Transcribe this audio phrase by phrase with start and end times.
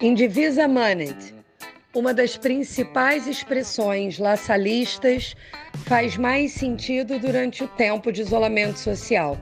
[0.00, 1.34] Indivisa Manet,
[1.94, 5.34] uma das principais expressões laçalistas,
[5.86, 9.36] faz mais sentido durante o tempo de isolamento social.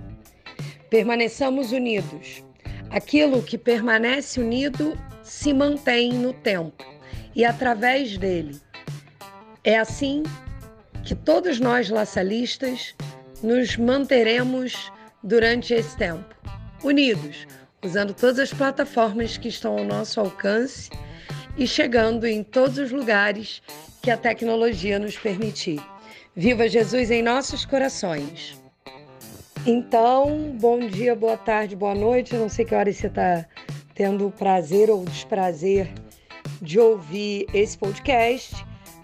[0.89, 2.43] Permaneçamos unidos.
[2.91, 6.85] Aquilo que permanece unido se mantém no tempo
[7.35, 8.59] e através dele.
[9.63, 10.23] É assim
[11.05, 12.95] que todos nós laçalistas
[13.43, 14.91] nos manteremos
[15.27, 16.37] durante esse tempo,
[16.85, 17.49] unidos,
[17.85, 20.89] usando todas as plataformas que estão ao nosso alcance
[21.59, 23.61] e chegando em todos os lugares
[24.01, 25.83] que a tecnologia nos permitir.
[26.37, 28.57] Viva Jesus em nossos corações.
[29.67, 32.37] Então, bom dia, boa tarde, boa noite.
[32.37, 33.45] não sei que hora você está
[33.97, 35.93] tendo o prazer ou desprazer
[36.63, 38.55] de ouvir esse podcast.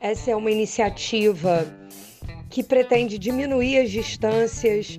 [0.01, 1.67] Essa é uma iniciativa
[2.49, 4.99] que pretende diminuir as distâncias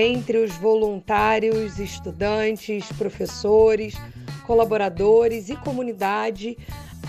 [0.00, 3.94] entre os voluntários, estudantes, professores,
[4.46, 6.56] colaboradores e comunidade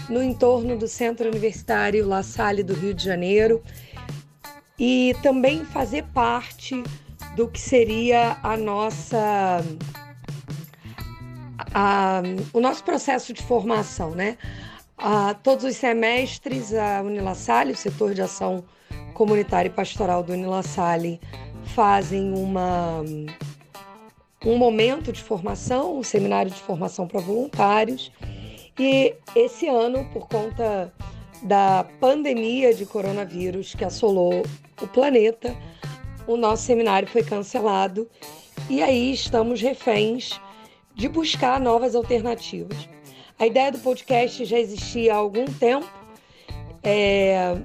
[0.10, 3.64] no entorno do Centro Universitário La Salle do Rio de Janeiro
[4.78, 6.82] e também fazer parte
[7.36, 9.64] do que seria a nossa
[11.74, 12.22] a,
[12.54, 14.38] o nosso processo de formação, né?
[14.98, 18.64] A, todos os semestres a Unilassalle, o setor de ação
[19.14, 21.20] comunitária e pastoral do Unilassalle,
[21.76, 23.04] fazem uma,
[24.46, 28.12] um momento de formação, um seminário de formação para voluntários.
[28.78, 30.94] E esse ano, por conta
[31.44, 34.44] da pandemia de coronavírus que assolou
[34.82, 35.56] o planeta,
[36.28, 38.10] o nosso seminário foi cancelado
[38.70, 40.40] e aí estamos reféns
[40.94, 42.88] de buscar novas alternativas.
[43.38, 45.90] A ideia do podcast já existia há algum tempo,
[46.84, 47.58] é,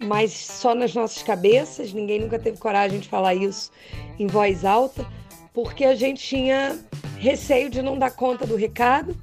[0.00, 3.70] mas só nas nossas cabeças, ninguém nunca teve coragem de falar isso
[4.18, 5.06] em voz alta,
[5.52, 6.78] porque a gente tinha
[7.18, 9.14] receio de não dar conta do recado,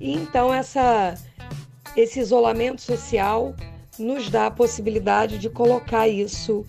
[0.00, 1.14] e então essa,
[1.96, 3.54] esse isolamento social
[3.98, 6.64] nos dá a possibilidade de colocar isso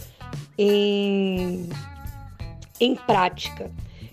[0.57, 1.67] em,
[2.79, 3.71] em prática.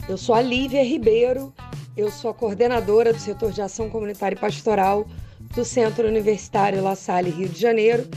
[0.09, 1.53] Eu sou a Lívia Ribeiro,
[1.95, 5.07] eu sou a coordenadora do setor de ação comunitária e pastoral
[5.55, 8.09] do Centro Universitário La Salle, Rio de Janeiro,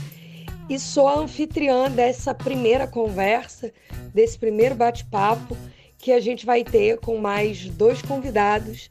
[0.68, 3.72] e sou a anfitriã dessa primeira conversa,
[4.12, 5.56] desse primeiro bate-papo
[5.98, 8.90] que a gente vai ter com mais dois convidados.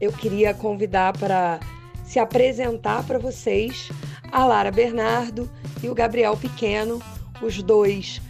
[0.00, 1.60] Eu queria convidar para
[2.04, 3.88] se apresentar para vocês
[4.32, 5.50] a Lara Bernardo
[5.82, 7.00] e o Gabriel Pequeno.
[7.40, 8.20] Os dois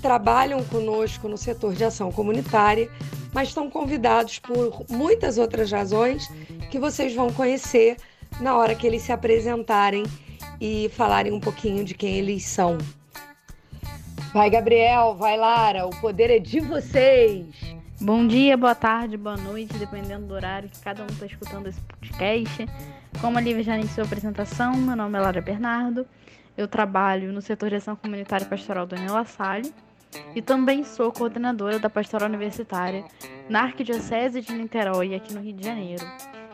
[0.00, 2.90] trabalham conosco no setor de ação comunitária,
[3.32, 6.26] mas estão convidados por muitas outras razões
[6.70, 7.96] que vocês vão conhecer
[8.40, 10.04] na hora que eles se apresentarem
[10.60, 12.78] e falarem um pouquinho de quem eles são.
[14.32, 17.46] Vai, Gabriel, vai, Lara, o poder é de vocês.
[18.00, 21.80] Bom dia, boa tarde, boa noite, dependendo do horário que cada um está escutando esse
[21.80, 22.66] podcast.
[23.20, 26.06] Como a Lívia já iniciou a apresentação, meu nome é Lara Bernardo,
[26.56, 29.72] eu trabalho no setor de ação comunitária e pastoral do Anel Salle
[30.34, 33.04] e também sou coordenadora da pastoral universitária
[33.48, 36.04] na Arquidiocese de Niterói, aqui no Rio de Janeiro.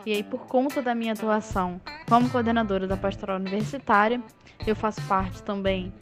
[0.05, 4.21] E aí, por conta da minha atuação como coordenadora da pastoral universitária,
[4.65, 5.93] eu faço parte também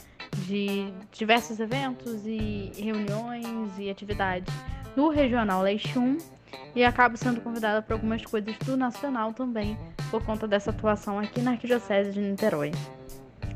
[0.46, 4.53] de diversos eventos e reuniões e atividades
[4.96, 6.18] do Regional 1
[6.75, 9.78] e acabo sendo convidada para algumas coisas do Nacional também,
[10.09, 12.72] por conta dessa atuação aqui na Arquidiocese de Niterói.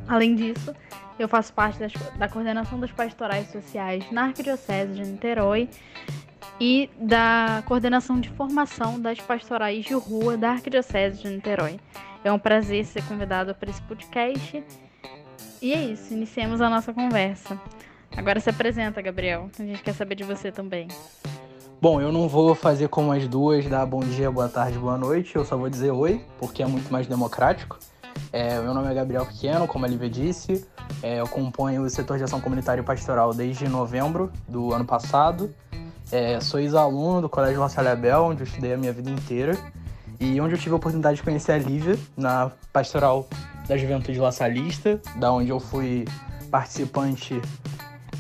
[0.07, 0.74] Além disso,
[1.19, 5.69] eu faço parte das, da coordenação das pastorais sociais na Arquidiocese de Niterói
[6.59, 11.80] e da coordenação de formação das pastorais de rua da Arquidiocese de Niterói.
[12.23, 14.63] É um prazer ser convidado para esse podcast.
[15.61, 17.59] E é isso, iniciemos a nossa conversa.
[18.16, 19.50] Agora se apresenta, Gabriel.
[19.59, 20.88] A gente quer saber de você também.
[21.79, 25.35] Bom, eu não vou fazer como as duas, dar bom dia, boa tarde, boa noite.
[25.35, 27.77] Eu só vou dizer oi, porque é muito mais democrático.
[28.33, 30.66] É, meu nome é Gabriel Pequeno, como a Lívia disse.
[31.03, 35.53] É, eu componho o setor de ação comunitária e pastoral desde novembro do ano passado.
[36.11, 39.57] É, sou ex-aluno do Colégio Salle Abel, onde eu estudei a minha vida inteira
[40.19, 43.28] e onde eu tive a oportunidade de conhecer a Lívia na pastoral
[43.68, 46.06] da Juventude La Salista, da onde eu fui
[46.50, 47.40] participante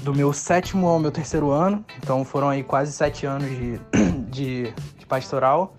[0.03, 3.79] do meu sétimo ao meu terceiro ano, então foram aí quase sete anos de,
[4.29, 5.73] de, de pastoral.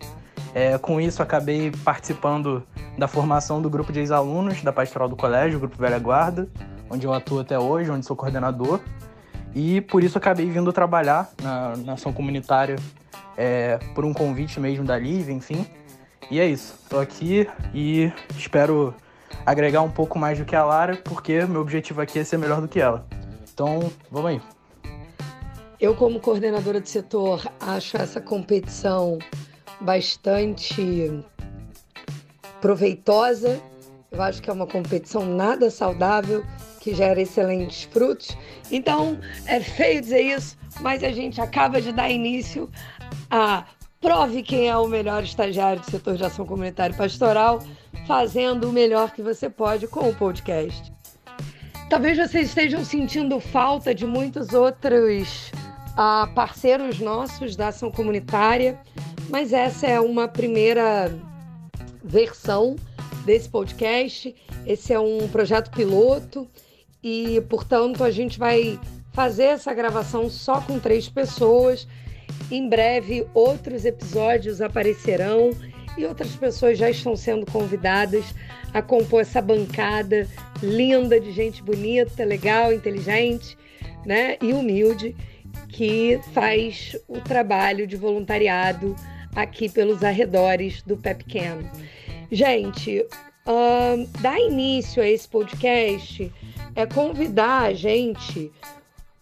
[0.55, 2.63] É, com isso, acabei participando
[2.97, 6.49] da formação do grupo de ex-alunos da pastoral do colégio, o Grupo Velha Guarda,
[6.91, 8.81] onde eu atuo até hoje, onde sou coordenador.
[9.55, 12.77] E por isso acabei vindo trabalhar na, na ação comunitária
[13.37, 15.67] é, por um convite mesmo da Live, enfim.
[16.31, 16.75] E é isso.
[16.83, 18.95] Estou aqui e espero
[19.47, 22.61] agregar um pouco mais do que a Lara, porque meu objetivo aqui é ser melhor
[22.61, 23.07] do que ela.
[23.53, 24.41] Então, vamos aí.
[25.81, 29.19] Eu, como coordenadora do setor, acho essa competição
[29.81, 31.23] bastante
[32.61, 33.61] proveitosa.
[34.11, 36.45] Eu acho que é uma competição nada saudável,
[36.81, 38.37] que gera excelentes frutos.
[38.71, 42.69] Então, é feio dizer isso, mas a gente acaba de dar início
[43.31, 43.65] a
[44.01, 47.61] Prove quem é o melhor estagiário do setor de ação comunitária e pastoral,
[48.07, 50.93] fazendo o melhor que você pode com o podcast.
[51.91, 55.51] Talvez vocês estejam sentindo falta de muitos outros
[55.95, 58.79] uh, parceiros nossos da ação comunitária,
[59.29, 61.13] mas essa é uma primeira
[62.05, 62.77] versão
[63.25, 64.33] desse podcast.
[64.65, 66.49] Esse é um projeto piloto
[67.03, 68.79] e, portanto, a gente vai
[69.13, 71.89] fazer essa gravação só com três pessoas
[72.51, 75.51] em breve, outros episódios aparecerão
[75.97, 78.35] e outras pessoas já estão sendo convidadas
[78.73, 80.29] a compor essa bancada
[80.63, 83.57] linda de gente bonita, legal, inteligente,
[84.07, 85.15] né, e humilde
[85.69, 88.95] que faz o trabalho de voluntariado
[89.35, 91.59] aqui pelos arredores do Pepcam.
[92.31, 93.05] Gente,
[94.21, 96.33] dar início a esse podcast
[96.75, 98.53] é convidar a gente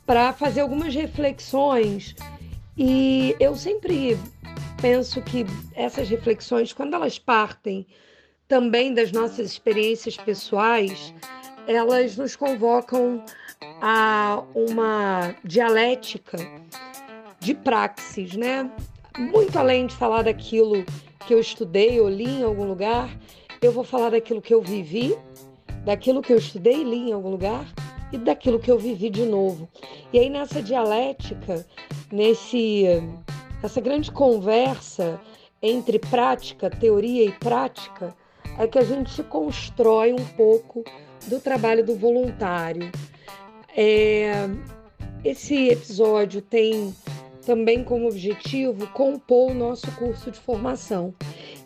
[0.05, 2.15] para fazer algumas reflexões
[2.77, 4.19] e eu sempre
[4.81, 7.87] penso que essas reflexões, quando elas partem
[8.47, 11.15] também das nossas experiências pessoais,
[11.67, 13.25] elas nos convocam
[13.81, 16.39] a uma dialética
[17.41, 18.71] de praxis, né?
[19.19, 20.85] Muito além de falar daquilo
[21.27, 23.09] que eu estudei ou li em algum lugar,
[23.63, 25.17] eu vou falar daquilo que eu vivi,
[25.85, 27.67] daquilo que eu estudei e li em algum lugar
[28.13, 29.69] e daquilo que eu vivi de novo.
[30.13, 31.67] E aí nessa dialética,
[32.11, 32.85] nesse
[33.63, 35.21] essa grande conversa
[35.63, 38.15] entre prática, teoria e prática,
[38.59, 40.85] é que a gente constrói um pouco
[41.27, 42.91] do trabalho do voluntário.
[43.77, 44.49] É,
[45.25, 46.95] esse episódio tem
[47.45, 51.15] também como objetivo compor o nosso curso de formação.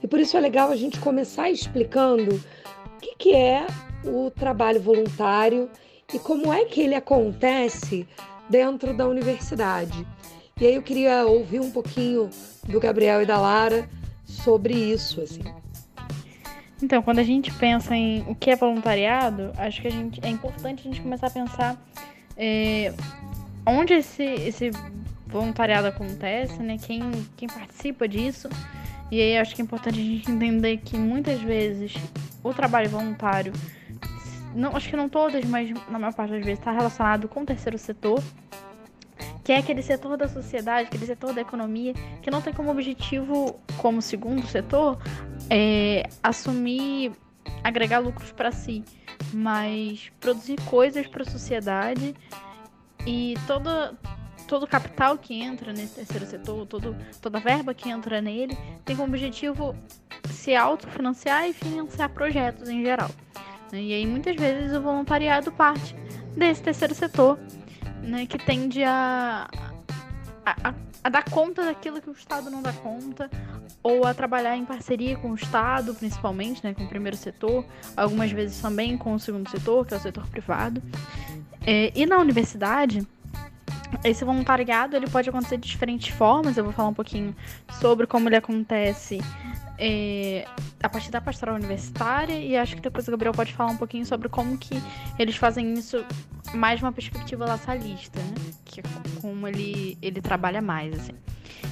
[0.02, 3.66] E por isso é legal a gente começar explicando o que, que é
[4.04, 5.70] o trabalho voluntário
[6.12, 8.06] e como é que ele acontece
[8.48, 10.06] dentro da universidade.
[10.60, 12.28] E aí eu queria ouvir um pouquinho
[12.64, 13.88] do Gabriel e da Lara
[14.24, 15.42] sobre isso, assim.
[16.82, 20.28] Então, quando a gente pensa em o que é voluntariado, acho que a gente, é
[20.28, 21.82] importante a gente começar a pensar
[22.36, 22.92] é,
[23.66, 24.70] onde esse, esse
[25.26, 26.78] voluntariado acontece, né?
[26.78, 27.02] Quem,
[27.36, 28.48] quem participa disso.
[29.10, 31.94] E aí acho que é importante a gente entender que muitas vezes
[32.42, 33.52] o trabalho voluntário
[34.54, 37.46] não, acho que não todas, mas na maior parte das vezes está relacionado com o
[37.46, 38.22] terceiro setor,
[39.44, 43.58] que é aquele setor da sociedade, aquele setor da economia, que não tem como objetivo,
[43.78, 44.98] como segundo setor,
[45.48, 47.12] é, assumir,
[47.62, 48.84] agregar lucros para si,
[49.32, 52.14] mas produzir coisas para a sociedade
[53.06, 53.94] e toda
[54.46, 59.08] todo capital que entra nesse terceiro setor, todo, toda verba que entra nele, tem como
[59.08, 59.76] objetivo
[60.28, 63.10] se autofinanciar e financiar projetos em geral.
[63.72, 63.82] Né?
[63.82, 65.94] E aí muitas vezes o voluntariado parte
[66.36, 67.38] desse terceiro setor,
[68.02, 69.48] né, que tende a,
[70.44, 70.74] a,
[71.04, 73.30] a, dar conta daquilo que o Estado não dá conta,
[73.82, 77.64] ou a trabalhar em parceria com o Estado, principalmente, né, com o primeiro setor,
[77.96, 80.82] algumas vezes também com o segundo setor, que é o setor privado.
[81.66, 83.06] É, e na universidade,
[84.04, 86.56] esse voluntariado ele pode acontecer de diferentes formas.
[86.56, 87.34] Eu vou falar um pouquinho
[87.80, 89.20] sobre como ele acontece
[89.80, 90.44] é,
[90.82, 94.04] a partir da pastoral universitária e acho que depois o Gabriel pode falar um pouquinho
[94.04, 94.80] sobre como que
[95.18, 96.04] eles fazem isso
[96.52, 98.34] mais uma perspectiva laçalista, né?
[98.66, 98.82] Que é
[99.22, 101.12] como ele, ele trabalha mais, assim.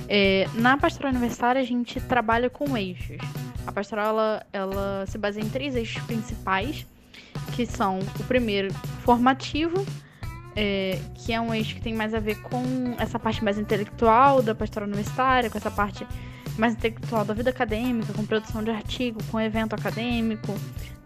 [0.09, 3.19] É, na pastoral universitária a gente trabalha com eixos.
[3.67, 6.87] A pastoral ela, ela se baseia em três eixos principais,
[7.55, 8.73] que são o primeiro
[9.05, 9.85] formativo,
[10.57, 12.62] é, que é um eixo que tem mais a ver com
[12.99, 16.07] essa parte mais intelectual da pastoral universitária, com essa parte
[16.59, 20.55] mais intelectual da vida acadêmica, com produção de artigo, com evento acadêmico,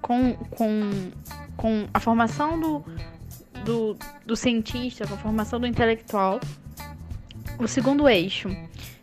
[0.01, 1.11] com, com,
[1.57, 2.85] com a formação do,
[3.65, 6.41] do, do cientista, com a formação do intelectual.
[7.59, 8.49] O segundo eixo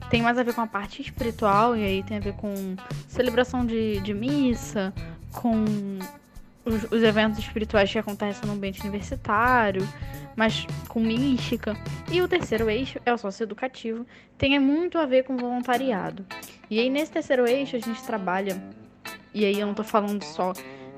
[0.10, 2.76] tem mais a ver com a parte espiritual, e aí tem a ver com
[3.08, 4.94] celebração de, de missa,
[5.32, 5.64] com
[6.66, 9.88] os, os eventos espirituais que acontecem no ambiente universitário,
[10.36, 11.76] mas com mística.
[12.12, 14.06] E o terceiro eixo é o socioeducativo,
[14.38, 16.26] tem muito a ver com voluntariado.
[16.70, 18.62] E aí nesse terceiro eixo a gente trabalha,
[19.34, 20.54] e aí eu não tô falando só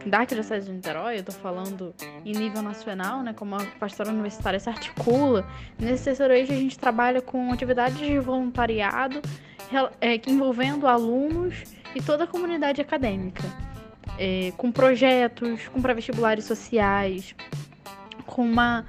[0.06, 1.94] da Arquidiocese de Niterói, eu tô falando
[2.26, 5.48] em nível nacional, né, como a pastora universitária se articula.
[5.78, 9.22] Nesse terceiro eixo a gente trabalha com atividades de voluntariado
[10.00, 11.64] é, envolvendo alunos
[11.96, 13.44] e toda a comunidade acadêmica.
[14.24, 17.34] É, com projetos, com pré-vestibulares sociais,
[18.28, 18.86] com uma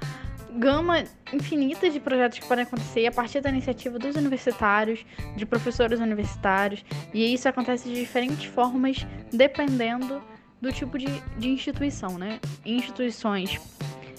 [0.59, 5.03] gama infinitas de projetos que podem acontecer a partir da iniciativa dos universitários,
[5.35, 10.21] de professores universitários, e isso acontece de diferentes formas dependendo
[10.61, 11.07] do tipo de,
[11.39, 12.39] de instituição, né?
[12.63, 13.59] Instituições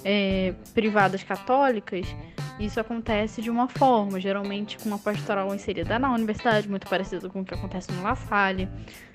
[0.04, 2.08] é, privadas católicas,
[2.58, 7.40] isso acontece de uma forma, geralmente com uma pastoral inserida na universidade, muito parecido com
[7.40, 8.68] o que acontece no La Salle,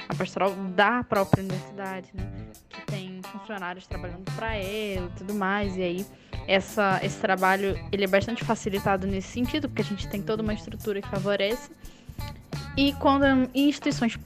[0.08, 2.24] a pastoral da própria universidade, né?
[2.70, 6.06] Que tem funcionários trabalhando para ela e tudo mais, e aí
[6.48, 10.54] essa, esse trabalho ele é bastante facilitado nesse sentido, porque a gente tem toda uma
[10.54, 11.72] estrutura que favorece.
[12.76, 14.18] E quando em instituições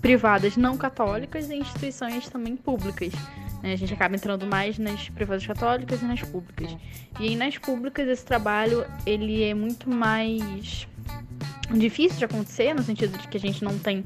[0.00, 3.12] privadas não católicas e instituições também públicas.
[3.62, 3.72] Né?
[3.72, 6.76] A gente acaba entrando mais nas privadas católicas e nas públicas.
[7.20, 10.86] E aí nas públicas esse trabalho ele é muito mais
[11.70, 14.04] difícil de acontecer, no sentido de que a gente não tem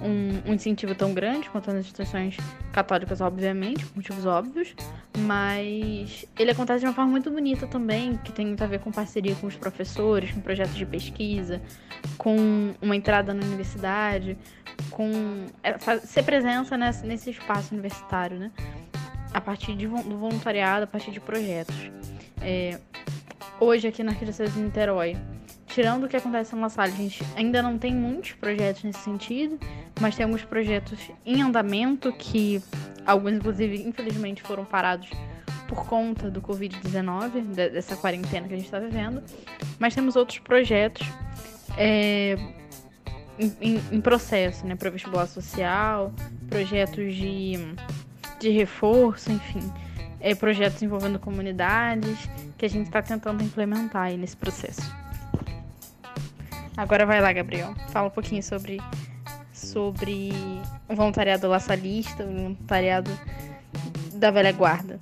[0.00, 2.36] um, um, incentivo tão grande quanto as instituições
[2.72, 4.74] católicas, obviamente, por motivos óbvios,
[5.18, 8.90] mas ele acontece de uma forma muito bonita também, que tem muito a ver com
[8.90, 11.60] parceria com os professores, com projetos de pesquisa,
[12.18, 14.36] com uma entrada na universidade,
[14.90, 15.10] com
[16.04, 18.50] ser presença nesse, nesse espaço universitário, né?
[19.34, 21.74] A partir de, do voluntariado, a partir de projetos.
[22.40, 22.78] É,
[23.58, 25.16] hoje aqui na Arquidiocese de Niterói,
[25.66, 29.58] tirando o que acontece na sala, a gente ainda não tem muitos projetos nesse sentido,
[30.00, 32.62] mas temos projetos em andamento que
[33.06, 35.08] alguns, inclusive, infelizmente foram parados
[35.66, 39.22] por conta do Covid-19, dessa quarentena que a gente está vivendo.
[39.78, 41.06] Mas temos outros projetos
[41.78, 42.36] é,
[43.38, 44.76] em, em, processo, né?
[44.76, 46.12] Para vestibular social,
[46.48, 47.54] projetos de,
[48.42, 49.72] de reforço, enfim.
[50.20, 54.82] É, projetos envolvendo comunidades que a gente está tentando implementar aí nesse processo.
[56.76, 57.74] Agora vai lá, Gabriel.
[57.88, 58.80] Fala um pouquinho sobre,
[59.52, 60.32] sobre
[60.88, 63.10] o voluntariado laçalista, o voluntariado
[64.14, 65.00] da velha guarda.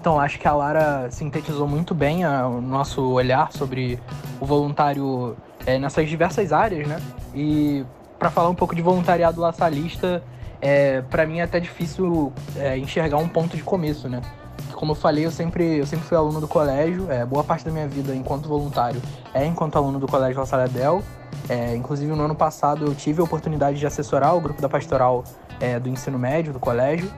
[0.00, 3.98] Então, acho que a Lara sintetizou muito bem a, o nosso olhar sobre
[4.40, 7.00] o voluntário é, nessas diversas áreas, né?
[7.34, 7.84] E
[8.18, 10.22] para falar um pouco de voluntariado laçalista,
[10.60, 14.20] é, para mim é até difícil é, enxergar um ponto de começo, né?
[14.72, 17.70] Como eu falei, eu sempre, eu sempre fui aluno do colégio, é, boa parte da
[17.70, 19.00] minha vida enquanto voluntário
[19.34, 20.70] é enquanto aluno do Colégio La Salle
[21.48, 25.24] é, inclusive, no ano passado, eu tive a oportunidade de assessorar o grupo da pastoral
[25.58, 27.10] é, do ensino médio do colégio.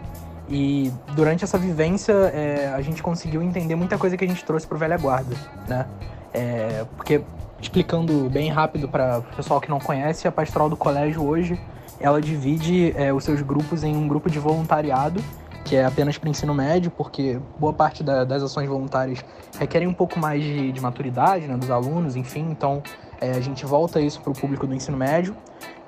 [0.49, 4.66] E durante essa vivência, é, a gente conseguiu entender muita coisa que a gente trouxe
[4.66, 5.34] para Velha Guarda,
[5.68, 5.87] né?
[6.32, 7.22] É, porque,
[7.61, 11.61] explicando bem rápido para o pessoal que não conhece, a pastoral do colégio hoje,
[12.02, 15.23] ela divide é, os seus grupos em um grupo de voluntariado,
[15.64, 19.25] que é apenas para ensino médio, porque boa parte da, das ações voluntárias
[19.59, 22.82] requerem um pouco mais de, de maturidade né, dos alunos, enfim, então
[23.21, 25.37] é, a gente volta isso para o público do ensino médio.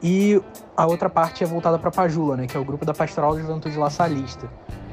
[0.00, 0.40] E
[0.76, 3.36] a outra parte é voltada para a Pajula, né, que é o grupo da Pastoral
[3.38, 4.48] Juventude Laçalista.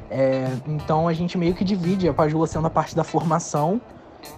[0.09, 3.79] É, então a gente meio que divide a Pajula sendo a parte da formação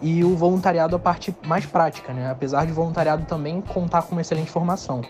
[0.02, 2.30] e o voluntariado a parte mais prática, né?
[2.30, 5.02] Apesar de voluntariado também contar com uma excelente formação.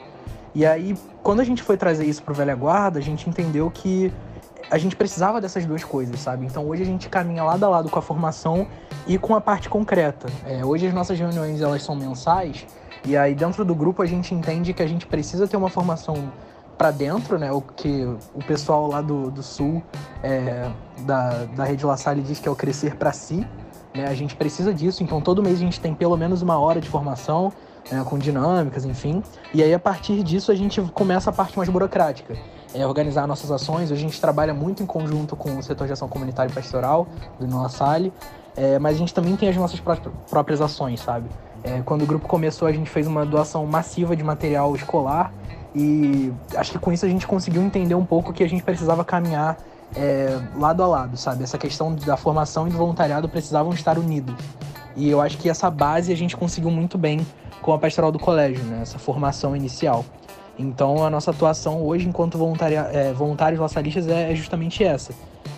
[0.55, 3.71] E aí, quando a gente foi trazer isso para o Velha Guarda, a gente entendeu
[3.71, 4.13] que
[4.69, 6.45] a gente precisava dessas duas coisas, sabe?
[6.45, 8.67] Então hoje a gente caminha lado a lado com a formação
[9.05, 10.27] e com a parte concreta.
[10.45, 12.65] É, hoje as nossas reuniões elas são mensais
[13.05, 16.31] e aí dentro do grupo a gente entende que a gente precisa ter uma formação
[16.77, 17.51] para dentro, né?
[17.51, 19.83] O que o pessoal lá do, do sul
[20.23, 20.69] é,
[20.99, 23.45] da, da Rede La Salle diz que é o crescer para si.
[23.93, 24.07] Né?
[24.07, 26.89] A gente precisa disso, então todo mês a gente tem pelo menos uma hora de
[26.89, 27.53] formação,
[27.91, 28.03] né?
[28.05, 29.23] com dinâmicas, enfim.
[29.53, 32.35] E aí a partir disso a gente começa a parte mais burocrática.
[32.73, 33.91] É organizar nossas ações.
[33.91, 37.07] A gente trabalha muito em conjunto com o setor de ação comunitária e pastoral
[37.39, 38.11] do La Salle,
[38.55, 39.79] é, mas a gente também tem as nossas
[40.29, 41.29] próprias ações, sabe?
[41.63, 45.31] É, quando o grupo começou, a gente fez uma doação massiva de material escolar
[45.75, 49.03] e acho que com isso a gente conseguiu entender um pouco que a gente precisava
[49.03, 49.57] caminhar
[49.95, 51.43] é, lado a lado, sabe?
[51.43, 54.35] Essa questão da formação e do voluntariado precisavam estar unidos.
[54.95, 57.25] E eu acho que essa base a gente conseguiu muito bem
[57.63, 58.79] com a pastoral do colégio, né?
[58.83, 60.05] Essa formação inicial.
[60.59, 65.11] Então a nossa atuação hoje enquanto voluntaria, é, voluntários laçalistas é, é justamente essa,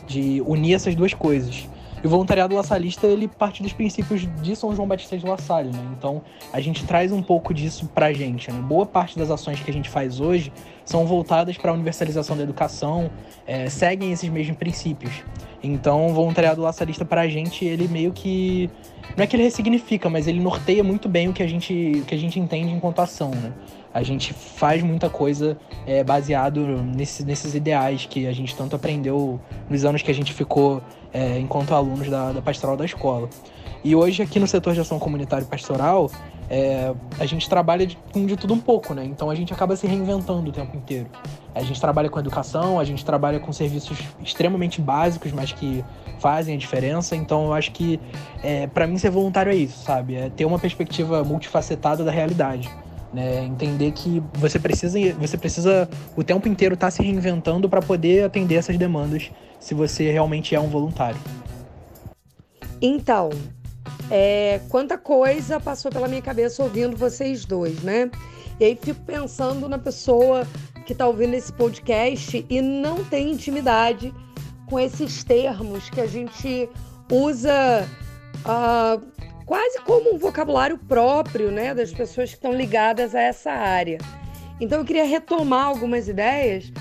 [0.07, 1.67] de unir essas duas coisas.
[2.05, 5.71] E o voluntariado laçalista, ele parte dos princípios de São João Batista de La Salle,
[5.71, 5.83] né?
[5.97, 6.21] Então,
[6.53, 8.59] a gente traz um pouco disso pra gente, né?
[8.61, 10.53] Boa parte das ações que a gente faz hoje
[10.85, 13.09] são voltadas para a universalização da educação,
[13.47, 15.23] é, seguem esses mesmos princípios.
[15.63, 18.69] Então, o voluntariado laçalista pra gente, ele meio que...
[19.17, 22.05] Não é que ele ressignifica, mas ele norteia muito bem o que a gente, o
[22.05, 23.51] que a gente entende enquanto ação, né?
[23.95, 29.39] A gente faz muita coisa é, baseado nesse, nesses ideais que a gente tanto aprendeu
[29.69, 30.81] nos anos que a gente ficou
[31.13, 33.29] é, enquanto alunos da, da pastoral da escola.
[33.85, 36.11] E hoje aqui no setor de ação comunitária e pastoral,
[36.49, 39.05] é, a gente trabalha de, de tudo um pouco, né?
[39.05, 41.07] Então a gente acaba se reinventando o tempo inteiro.
[41.53, 45.85] A gente trabalha com educação, a gente trabalha com serviços extremamente básicos, mas que
[46.19, 47.15] fazem a diferença.
[47.15, 47.97] Então eu acho que
[48.43, 50.15] é, para mim ser voluntário é isso, sabe?
[50.15, 52.69] É ter uma perspectiva multifacetada da realidade.
[53.15, 53.45] Né?
[53.45, 58.25] Entender que você precisa, você precisa o tempo inteiro estar tá se reinventando para poder
[58.25, 61.17] atender essas demandas, se você realmente é um voluntário.
[62.81, 63.29] Então,
[64.11, 68.11] é, quanta coisa passou pela minha cabeça ouvindo vocês dois, né?
[68.59, 70.45] E aí fico pensando na pessoa
[70.85, 74.13] que está ouvindo esse podcast e não tem intimidade
[74.65, 76.69] com esses termos que a gente
[77.09, 77.87] usa
[78.43, 79.01] uh,
[79.45, 83.99] quase como um vocabulário próprio, né, das pessoas que estão ligadas a essa área.
[84.59, 86.71] Então eu queria retomar algumas ideias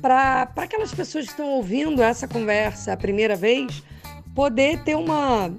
[0.00, 3.82] para aquelas pessoas que estão ouvindo essa conversa a primeira vez
[4.34, 5.52] poder ter uma,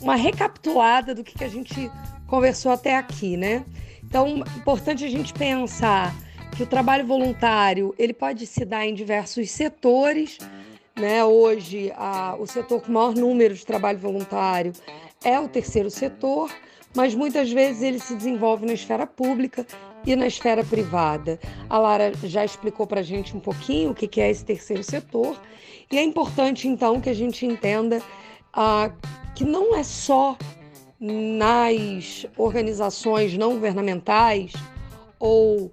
[0.00, 1.90] uma recapitulada do que, que a gente
[2.26, 3.64] conversou até aqui, né?
[4.02, 6.14] Então, importante a gente pensar
[6.56, 10.38] que o trabalho voluntário ele pode se dar em diversos setores.
[10.94, 11.24] Né?
[11.24, 14.72] Hoje, a, o setor com maior número de trabalho voluntário
[15.24, 16.50] é o terceiro setor,
[16.94, 19.66] mas muitas vezes ele se desenvolve na esfera pública
[20.06, 21.38] e na esfera privada.
[21.68, 25.40] A Lara já explicou para a gente um pouquinho o que é esse terceiro setor,
[25.90, 28.02] e é importante então que a gente entenda
[28.52, 28.90] ah,
[29.34, 30.36] que não é só
[30.98, 34.52] nas organizações não governamentais
[35.18, 35.72] ou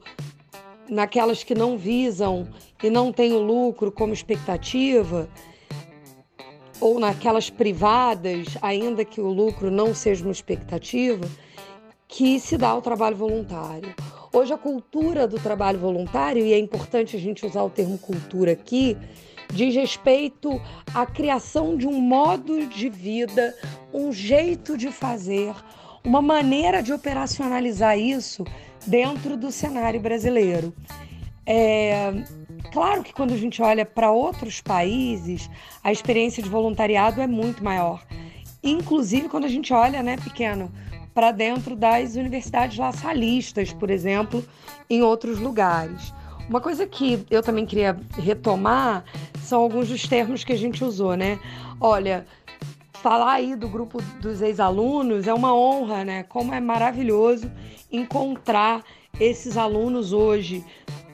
[0.90, 2.48] naquelas que não visam
[2.84, 5.30] e não têm o lucro como expectativa,
[6.80, 11.28] ou naquelas privadas, ainda que o lucro não seja uma expectativa,
[12.08, 13.94] que se dá o trabalho voluntário.
[14.34, 18.52] Hoje, a cultura do trabalho voluntário, e é importante a gente usar o termo cultura
[18.52, 18.98] aqui,
[19.54, 20.62] diz respeito
[20.94, 23.56] à criação de um modo de vida,
[23.94, 25.54] um jeito de fazer,
[26.04, 28.44] uma maneira de operacionalizar isso
[28.86, 30.74] dentro do cenário brasileiro.
[31.46, 32.14] É,
[32.72, 35.50] claro que quando a gente olha para outros países,
[35.84, 38.04] a experiência de voluntariado é muito maior.
[38.64, 40.72] Inclusive quando a gente olha, né, pequeno,
[41.14, 44.44] para dentro das universidades laçalistas, por exemplo,
[44.90, 46.14] em outros lugares.
[46.50, 49.04] Uma coisa que eu também queria retomar
[49.44, 51.40] são alguns dos termos que a gente usou, né?
[51.80, 52.26] Olha,
[52.94, 56.24] falar aí do grupo dos ex-alunos é uma honra, né?
[56.24, 57.52] Como é maravilhoso
[57.92, 58.84] encontrar
[59.20, 60.64] esses alunos hoje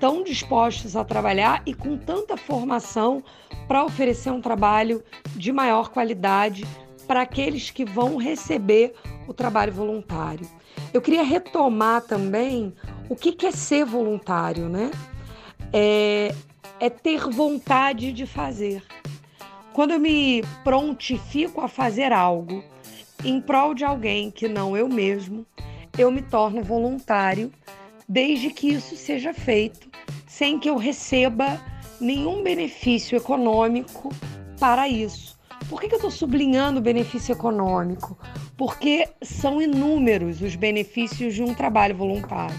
[0.06, 3.24] tão dispostos a trabalhar e com tanta formação
[3.68, 5.04] para oferecer um trabalho
[5.36, 6.64] de maior qualidade
[7.08, 8.94] para aqueles que vão receber
[9.28, 10.48] o trabalho voluntário.
[10.94, 12.72] Eu queria retomar também
[13.10, 14.92] o que é ser voluntário, né?
[15.74, 16.36] É,
[16.80, 18.84] é ter vontade de fazer.
[19.74, 22.64] Quando eu me prontifico a fazer algo
[23.24, 25.48] em prol de alguém que não eu mesmo,
[25.98, 27.52] eu me torno voluntário,
[28.08, 29.90] desde que isso seja feito
[30.28, 31.62] sem que eu receba
[32.00, 34.14] nenhum benefício econômico
[34.60, 35.36] para isso.
[35.70, 38.18] Por que, que eu estou sublinhando benefício econômico?
[38.58, 42.56] Porque são inúmeros os benefícios de um trabalho voluntário.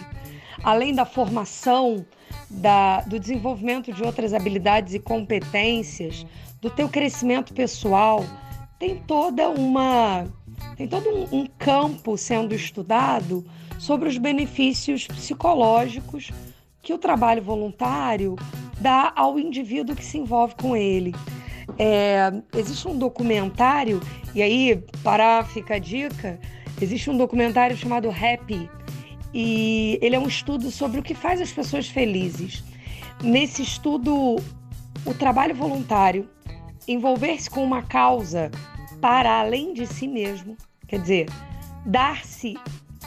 [0.63, 2.05] Além da formação,
[2.51, 6.27] da, do desenvolvimento de outras habilidades e competências,
[6.61, 8.25] do teu crescimento pessoal,
[8.79, 10.27] tem toda uma
[10.77, 13.45] tem todo um, um campo sendo estudado
[13.79, 16.31] sobre os benefícios psicológicos
[16.83, 18.37] que o trabalho voluntário
[18.81, 21.15] dá ao indivíduo que se envolve com ele.
[21.79, 24.01] É, existe um documentário,
[24.35, 26.39] e aí, para fica a dica,
[26.81, 28.71] existe um documentário chamado Happy,
[29.35, 32.63] e ele é um estudo sobre o que faz as pessoas felizes.
[33.23, 34.37] Nesse estudo,
[35.05, 36.29] o trabalho voluntário,
[36.87, 38.51] envolver-se com uma causa
[39.01, 41.27] para além de si mesmo, quer dizer,
[41.85, 42.57] dar-se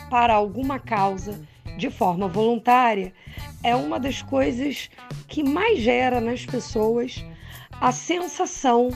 [0.10, 1.39] para alguma causa
[1.78, 3.13] de forma voluntária,
[3.63, 4.89] é uma das coisas
[5.28, 7.24] que mais gera nas pessoas
[7.80, 8.89] a sensação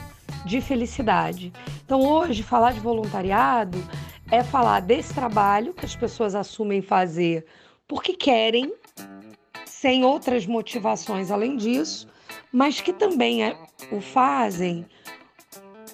[0.46, 1.54] de felicidade.
[1.86, 3.78] Então, hoje, falar de voluntariado
[4.30, 7.46] é falar desse trabalho que as pessoas assumem fazer
[7.88, 8.74] porque querem,
[9.66, 12.08] sem outras motivações além disso,
[12.52, 13.58] mas que também é,
[13.92, 14.86] o fazem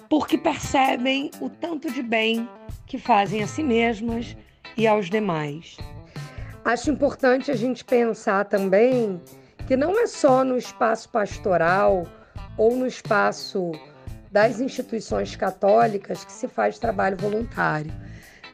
[0.08, 2.48] porque percebem o tanto de bem
[2.86, 4.36] que fazem a si mesmas
[4.76, 5.76] e aos demais.
[6.64, 9.20] Acho importante a gente pensar também
[9.66, 12.06] que não é só no espaço pastoral
[12.56, 13.72] ou no espaço
[14.30, 17.92] das instituições católicas que se faz trabalho voluntário.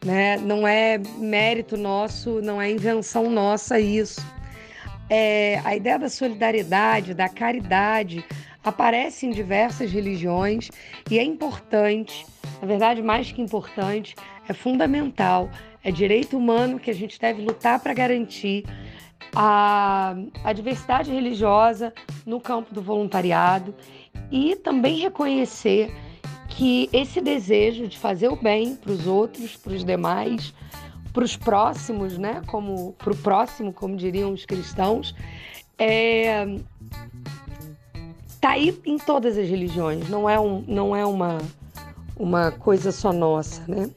[0.05, 0.37] Né?
[0.37, 4.21] Não é mérito nosso, não é invenção nossa isso.
[5.09, 8.25] É, a ideia da solidariedade, da caridade,
[8.65, 10.71] aparece em diversas religiões
[11.11, 12.27] e é importante,
[12.61, 14.17] na verdade, mais que importante,
[14.49, 15.51] é fundamental,
[15.83, 18.65] é direito humano que a gente deve lutar para garantir
[19.35, 21.93] a, a diversidade religiosa
[22.25, 23.75] no campo do voluntariado
[24.31, 25.93] e também reconhecer
[26.49, 30.55] que esse desejo de fazer o bem para os outros, para os demais,
[31.13, 32.43] para os próximos, né?
[32.47, 35.15] Como para o próximo, como diriam os cristãos,
[35.79, 36.47] é,
[38.41, 40.09] tá aí em todas as religiões.
[40.09, 41.39] Não é, um, não é uma,
[42.17, 43.91] uma coisa só nossa, né?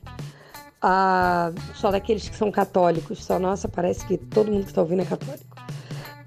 [0.81, 3.23] Ah, só daqueles que são católicos.
[3.23, 5.45] Só nossa, parece que todo mundo que está ouvindo é católico.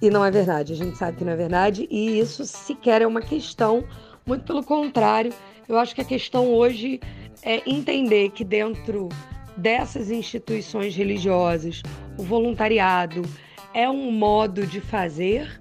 [0.00, 0.72] E não é verdade.
[0.72, 1.86] A gente sabe que não é verdade.
[1.90, 3.84] E isso sequer é uma questão.
[4.26, 5.32] Muito pelo contrário,
[5.68, 7.00] eu acho que a questão hoje
[7.42, 9.08] é entender que dentro
[9.56, 11.82] dessas instituições religiosas,
[12.18, 13.22] o voluntariado
[13.74, 15.60] é um modo de fazer,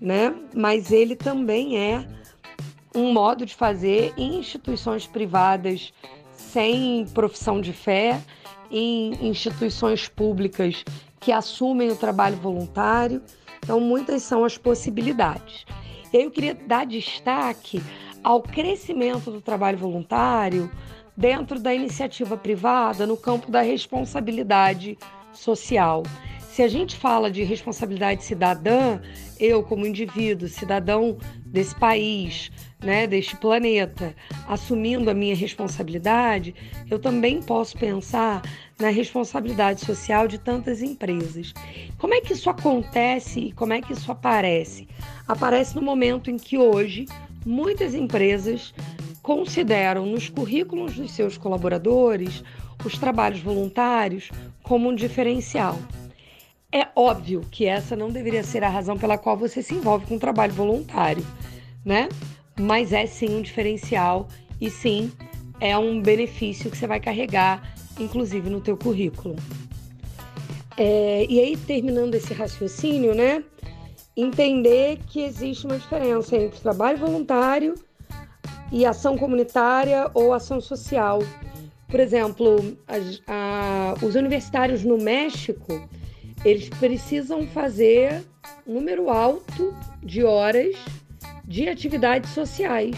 [0.00, 0.34] né?
[0.54, 2.06] Mas ele também é
[2.94, 5.92] um modo de fazer em instituições privadas
[6.56, 8.18] sem profissão de fé,
[8.70, 10.82] em instituições públicas
[11.20, 13.20] que assumem o trabalho voluntário.
[13.58, 15.66] Então, muitas são as possibilidades.
[16.10, 17.82] E aí eu queria dar destaque
[18.24, 20.70] ao crescimento do trabalho voluntário
[21.14, 24.96] dentro da iniciativa privada no campo da responsabilidade
[25.34, 26.04] social.
[26.48, 28.98] Se a gente fala de responsabilidade cidadã,
[29.38, 32.50] eu como indivíduo, cidadão desse país,
[32.82, 34.14] né, deste planeta,
[34.46, 36.54] assumindo a minha responsabilidade,
[36.90, 38.42] eu também posso pensar
[38.78, 41.52] na responsabilidade social de tantas empresas.
[41.98, 44.86] Como é que isso acontece e como é que isso aparece?
[45.26, 47.06] Aparece no momento em que hoje
[47.44, 48.74] muitas empresas
[49.22, 52.44] consideram nos currículos dos seus colaboradores
[52.84, 54.30] os trabalhos voluntários
[54.62, 55.78] como um diferencial.
[56.70, 60.16] É óbvio que essa não deveria ser a razão pela qual você se envolve com
[60.16, 61.24] o trabalho voluntário,
[61.84, 62.08] né?
[62.58, 64.28] Mas é sim um diferencial
[64.60, 65.12] e sim
[65.60, 69.36] é um benefício que você vai carregar, inclusive no teu currículo.
[70.76, 73.42] É, e aí, terminando esse raciocínio, né?
[74.16, 77.74] entender que existe uma diferença entre trabalho voluntário
[78.72, 81.20] e ação comunitária ou ação social.
[81.86, 82.94] Por exemplo, a,
[83.28, 85.86] a, os universitários no México,
[86.44, 88.24] eles precisam fazer
[88.66, 90.74] um número alto de horas
[91.46, 92.96] de atividades sociais.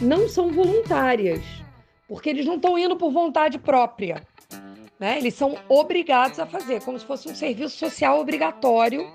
[0.00, 1.42] Não são voluntárias,
[2.08, 4.22] porque eles não estão indo por vontade própria.
[4.98, 5.18] Né?
[5.18, 9.10] Eles são obrigados a fazer, como se fosse um serviço social obrigatório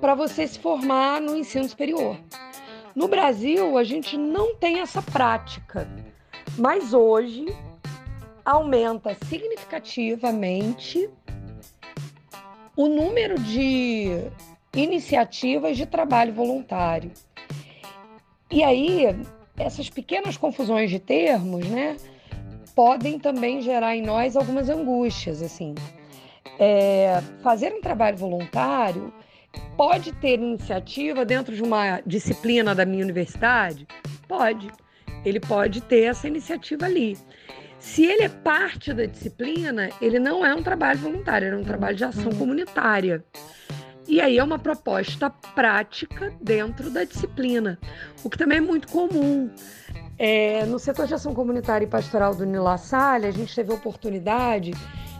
[0.00, 2.18] para você se formar no ensino superior.
[2.94, 5.88] No Brasil, a gente não tem essa prática,
[6.58, 7.46] mas hoje
[8.44, 11.08] aumenta significativamente
[12.76, 14.08] o número de
[14.74, 17.12] iniciativas de trabalho voluntário.
[18.52, 19.06] E aí,
[19.56, 21.96] essas pequenas confusões de termos, né,
[22.74, 25.74] podem também gerar em nós algumas angústias, assim.
[26.58, 29.12] É, fazer um trabalho voluntário
[29.76, 33.86] Pode ter iniciativa dentro de uma disciplina da minha universidade?
[34.28, 34.70] Pode.
[35.24, 37.16] Ele pode ter essa iniciativa ali.
[37.78, 41.96] Se ele é parte da disciplina, ele não é um trabalho voluntário, é um trabalho
[41.96, 43.24] de ação comunitária.
[44.06, 47.78] E aí é uma proposta prática dentro da disciplina,
[48.24, 49.50] o que também é muito comum.
[50.18, 53.74] É, no setor de ação comunitária e pastoral do Nila Salle, a gente teve a
[53.74, 54.72] oportunidade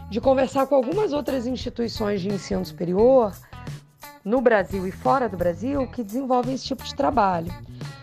[0.09, 3.33] de conversar com algumas outras instituições de ensino superior
[4.23, 7.51] no Brasil e fora do Brasil que desenvolvem esse tipo de trabalho.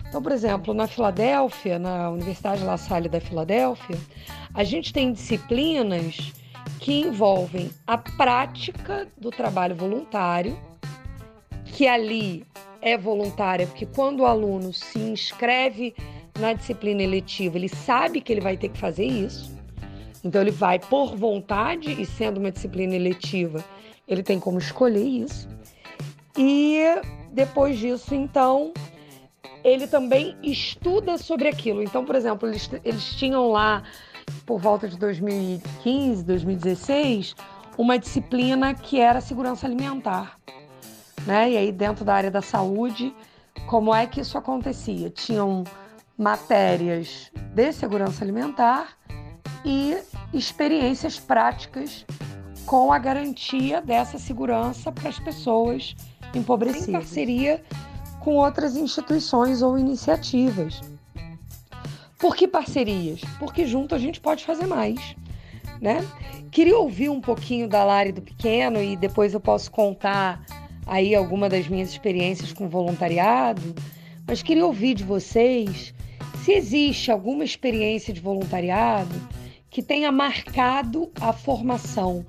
[0.08, 3.96] Então, por exemplo, na Filadélfia, na Universidade La Salle da Filadélfia,
[4.52, 6.32] a gente tem disciplinas
[6.80, 10.58] que envolvem a prática do trabalho voluntário,
[11.80, 12.44] que ali
[12.82, 15.94] é voluntária, porque quando o aluno se inscreve
[16.38, 19.50] na disciplina eletiva, ele sabe que ele vai ter que fazer isso.
[20.22, 23.64] Então ele vai por vontade e sendo uma disciplina eletiva,
[24.06, 25.48] ele tem como escolher isso.
[26.36, 26.82] E
[27.32, 28.74] depois disso, então,
[29.64, 31.82] ele também estuda sobre aquilo.
[31.82, 33.84] Então, por exemplo, eles, eles tinham lá,
[34.44, 37.34] por volta de 2015, 2016,
[37.78, 40.39] uma disciplina que era segurança alimentar.
[41.26, 41.50] Né?
[41.50, 43.14] E aí, dentro da área da saúde,
[43.66, 45.10] como é que isso acontecia?
[45.10, 45.64] Tinham
[46.16, 48.88] matérias de segurança alimentar
[49.64, 49.96] e
[50.32, 52.04] experiências práticas
[52.66, 55.96] com a garantia dessa segurança para as pessoas
[56.34, 56.88] empobrecidas.
[56.88, 57.64] Em parceria
[58.20, 60.80] com outras instituições ou iniciativas.
[62.18, 63.22] Por que parcerias?
[63.38, 65.16] Porque junto a gente pode fazer mais,
[65.80, 66.06] né?
[66.50, 70.44] Queria ouvir um pouquinho da Lari do Pequeno e depois eu posso contar
[70.86, 73.74] aí alguma das minhas experiências com voluntariado,
[74.26, 75.94] mas queria ouvir de vocês
[76.44, 79.14] se existe alguma experiência de voluntariado
[79.68, 82.24] que tenha marcado a formação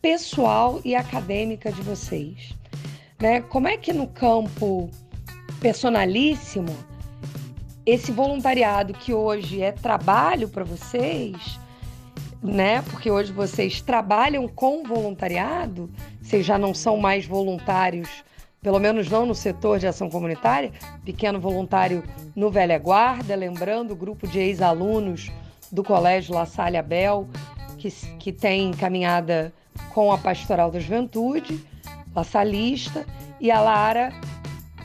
[0.00, 2.54] pessoal e acadêmica de vocês.
[3.20, 3.40] né?
[3.40, 4.90] Como é que no campo
[5.60, 6.76] personalíssimo
[7.86, 11.58] esse voluntariado que hoje é trabalho para vocês,
[12.42, 12.82] né?
[12.82, 15.90] Porque hoje vocês trabalham com voluntariado,
[16.32, 18.24] vocês já não são mais voluntários,
[18.62, 20.72] pelo menos não no setor de ação comunitária,
[21.04, 22.02] pequeno voluntário
[22.34, 25.30] no Velha Guarda, lembrando o grupo de ex-alunos
[25.70, 27.28] do Colégio La Salle Abel,
[27.76, 29.52] que, que tem caminhada
[29.92, 31.62] com a Pastoral da Juventude,
[32.16, 33.04] La Salista,
[33.38, 34.10] e a Lara,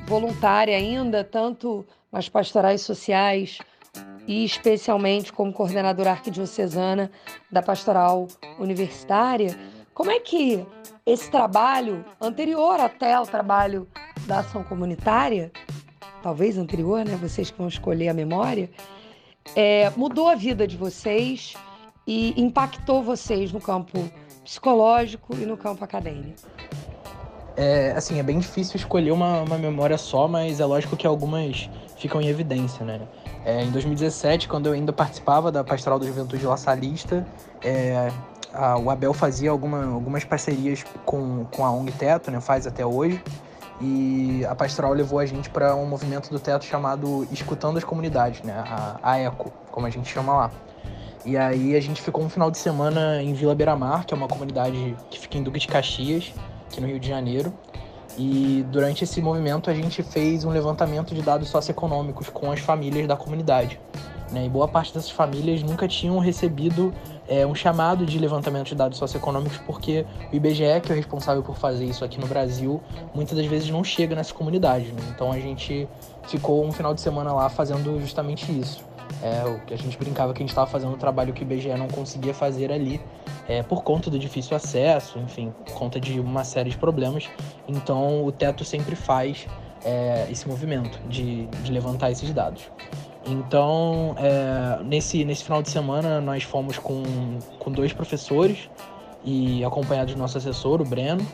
[0.05, 3.59] voluntária ainda, tanto nas pastorais sociais
[4.27, 7.09] e especialmente como coordenadora arquidiocesana
[7.49, 8.27] da pastoral
[8.59, 9.57] universitária.
[9.97, 10.63] Como é que
[11.07, 13.87] esse trabalho, anterior até o trabalho
[14.27, 15.51] da ação comunitária,
[16.21, 17.15] talvez anterior, né?
[17.15, 18.69] Vocês que vão escolher a memória,
[19.55, 21.55] é, mudou a vida de vocês
[22.05, 23.97] e impactou vocês no campo
[24.43, 26.47] psicológico e no campo acadêmico?
[27.55, 31.71] É, assim, é bem difícil escolher uma, uma memória só, mas é lógico que algumas
[31.97, 33.01] ficam em evidência, né?
[33.43, 36.55] É, em 2017, quando eu ainda participava da Pastoral da Juventude La
[37.63, 38.11] é,
[38.57, 42.41] a, o Abel fazia alguma, algumas parcerias com, com a ONG Teto, né?
[42.41, 43.23] Faz até hoje.
[43.79, 48.41] E a Pastoral levou a gente para um movimento do Teto chamado Escutando as Comunidades,
[48.41, 48.53] né?
[48.53, 50.51] A, a ECO, como a gente chama lá.
[51.23, 54.27] E aí a gente ficou um final de semana em Vila Beira-Mar, que é uma
[54.27, 56.33] comunidade que fica em Duque de Caxias,
[56.65, 57.53] aqui no Rio de Janeiro.
[58.17, 63.07] E durante esse movimento a gente fez um levantamento de dados socioeconômicos com as famílias
[63.07, 63.79] da comunidade.
[64.31, 64.45] Né?
[64.45, 66.93] E boa parte dessas famílias nunca tinham recebido
[67.27, 71.43] é, um chamado de levantamento de dados socioeconômicos, porque o IBGE, que é o responsável
[71.43, 72.81] por fazer isso aqui no Brasil,
[73.13, 74.91] muitas das vezes não chega nessa comunidade.
[74.91, 75.01] Né?
[75.13, 75.87] Então a gente
[76.27, 78.85] ficou um final de semana lá fazendo justamente isso.
[79.21, 81.43] É, o que a gente brincava que a gente estava fazendo um trabalho que o
[81.43, 83.01] IBGE não conseguia fazer ali,
[83.47, 87.29] é, por conta do difícil acesso, enfim, por conta de uma série de problemas.
[87.67, 89.47] Então o Teto sempre faz
[89.83, 92.69] é, esse movimento de, de levantar esses dados.
[93.27, 97.03] Então, é, nesse, nesse final de semana, nós fomos com,
[97.59, 98.69] com dois professores
[99.23, 101.25] e acompanhados do nosso assessor, o Breno.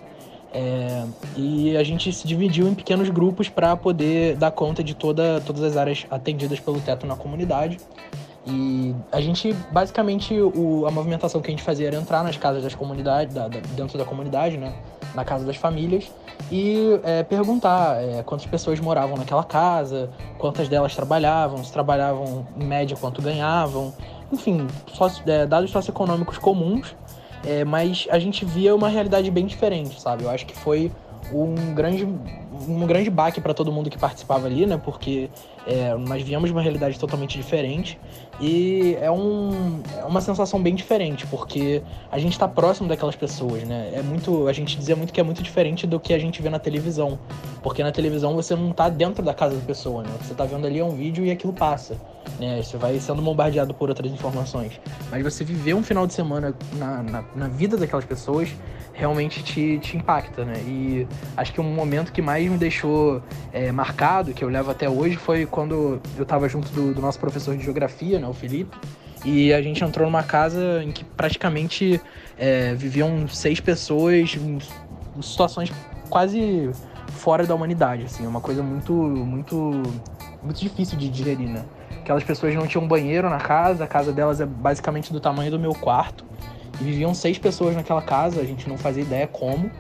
[0.52, 5.42] É, e a gente se dividiu em pequenos grupos para poder dar conta de toda,
[5.42, 7.78] todas as áreas atendidas pelo teto na comunidade.
[8.46, 12.64] E a gente, basicamente, o, a movimentação que a gente fazia era entrar nas casas
[12.64, 14.74] das comunidades, da, da, dentro da comunidade, né?
[15.14, 16.12] Na casa das famílias,
[16.52, 22.64] e é, perguntar é, quantas pessoas moravam naquela casa, quantas delas trabalhavam, se trabalhavam em
[22.64, 23.94] média quanto ganhavam,
[24.32, 26.96] enfim, sócio, é, dados socioeconômicos comuns,
[27.46, 30.24] é, mas a gente via uma realidade bem diferente, sabe?
[30.24, 30.92] Eu acho que foi
[31.32, 32.08] um grande,
[32.68, 34.80] um grande baque para todo mundo que participava ali, né?
[34.84, 35.30] Porque
[35.66, 38.00] é, nós viemos de uma realidade totalmente diferente
[38.40, 43.64] e é, um, é uma sensação bem diferente, porque a gente está próximo daquelas pessoas,
[43.64, 43.92] né?
[43.94, 46.50] É muito, a gente dizia muito que é muito diferente do que a gente vê
[46.50, 47.20] na televisão,
[47.62, 50.10] porque na televisão você não está dentro da casa da pessoa, né?
[50.22, 51.96] Você está vendo ali um vídeo e aquilo passa,
[52.40, 52.62] né?
[52.62, 54.80] Você vai sendo bombardeado por outras informações,
[55.12, 58.50] mas você viver um final de semana na, na, na vida daquelas pessoas
[58.94, 60.54] realmente te, te impacta, né?
[60.66, 64.88] E acho que um momento que mais me deixou é, marcado, que eu levo até
[64.88, 68.78] hoje, foi quando eu estava junto do, do, nosso professor de geografia, né, o Felipe,
[69.26, 72.00] e a gente entrou numa casa em que praticamente
[72.38, 74.60] é, viviam seis pessoas em,
[75.22, 75.72] situações
[76.10, 76.70] quase
[77.08, 79.56] fora da humanidade, assim, uma coisa muito, muito,
[80.42, 81.64] muito difícil de digerir, né?
[82.00, 85.58] Aquelas pessoas não tinham banheiro na casa, a casa delas é basicamente do tamanho do
[85.58, 86.26] meu quarto.
[86.80, 89.72] E viviam seis pessoas naquela casa, a gente não fazia ideia como.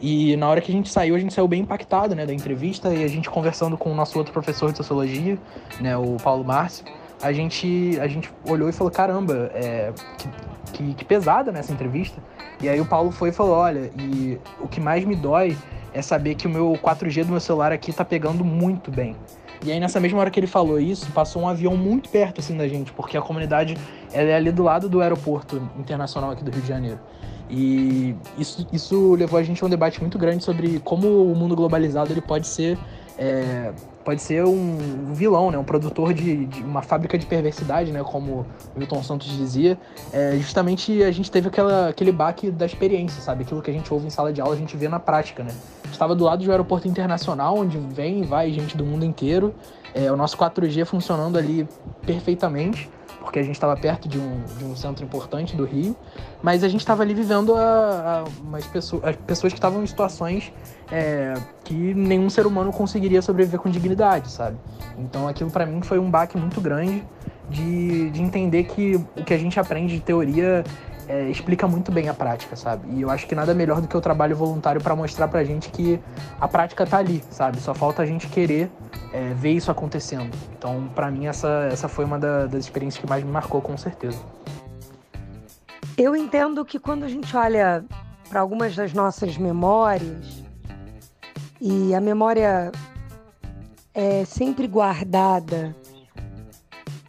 [0.00, 2.92] E na hora que a gente saiu, a gente saiu bem impactado, né, da entrevista
[2.92, 5.38] e a gente conversando com o nosso outro professor de sociologia,
[5.80, 6.84] né, o Paulo Márcio,
[7.22, 10.28] a gente, a gente olhou e falou, caramba, é, que,
[10.72, 12.20] que, que pesada nessa entrevista.
[12.60, 15.56] E aí o Paulo foi e falou, olha, e o que mais me dói
[15.94, 19.16] é saber que o meu 4G do meu celular aqui tá pegando muito bem.
[19.64, 22.54] E aí nessa mesma hora que ele falou isso, passou um avião muito perto assim
[22.54, 23.78] da gente, porque a comunidade
[24.12, 27.00] ela é ali do lado do aeroporto internacional aqui do Rio de Janeiro.
[27.48, 31.56] E isso, isso levou a gente a um debate muito grande sobre como o mundo
[31.56, 32.78] globalizado ele pode ser
[33.18, 33.72] é,
[34.04, 35.58] pode ser um vilão, né?
[35.58, 38.02] um produtor de, de, uma fábrica de perversidade, né?
[38.04, 39.78] como Milton Santos dizia.
[40.12, 43.44] É, justamente a gente teve aquela, aquele baque da experiência, sabe?
[43.44, 45.42] Aquilo que a gente ouve em sala de aula, a gente vê na prática.
[45.42, 45.52] Né?
[45.90, 49.54] Estava do lado do aeroporto internacional, onde vem e vai gente do mundo inteiro.
[49.94, 51.66] É, o nosso 4G funcionando ali
[52.04, 52.90] perfeitamente
[53.34, 55.96] porque a gente estava perto de um, de um centro importante do Rio,
[56.40, 59.86] mas a gente estava ali vivendo a, a umas pessoas, as pessoas que estavam em
[59.88, 60.52] situações
[60.92, 64.56] é, que nenhum ser humano conseguiria sobreviver com dignidade, sabe?
[64.96, 67.02] Então aquilo para mim foi um baque muito grande
[67.50, 70.62] de, de entender que o que a gente aprende de teoria
[71.08, 72.88] é, explica muito bem a prática, sabe?
[72.94, 75.68] E eu acho que nada melhor do que o trabalho voluntário para mostrar pra gente
[75.70, 76.00] que
[76.40, 77.60] a prática tá ali, sabe?
[77.60, 78.70] Só falta a gente querer
[79.12, 80.36] é, ver isso acontecendo.
[80.56, 83.76] Então, para mim, essa, essa foi uma da, das experiências que mais me marcou, com
[83.76, 84.18] certeza.
[85.96, 87.84] Eu entendo que quando a gente olha
[88.28, 90.42] para algumas das nossas memórias,
[91.60, 92.72] e a memória
[93.94, 95.74] é sempre guardada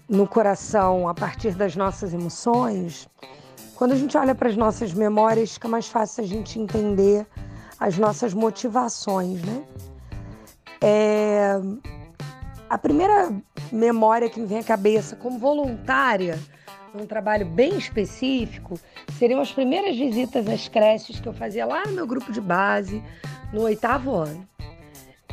[0.07, 3.09] no coração a partir das nossas emoções,
[3.75, 7.25] quando a gente olha para as nossas memórias, fica mais fácil a gente entender
[7.79, 9.63] as nossas motivações, né?
[10.81, 11.59] É...
[12.69, 13.31] A primeira
[13.71, 16.39] memória que me vem à cabeça como voluntária,
[16.93, 18.79] num trabalho bem específico,
[19.17, 23.03] seriam as primeiras visitas às creches que eu fazia lá no meu grupo de base,
[23.53, 24.47] no oitavo ano.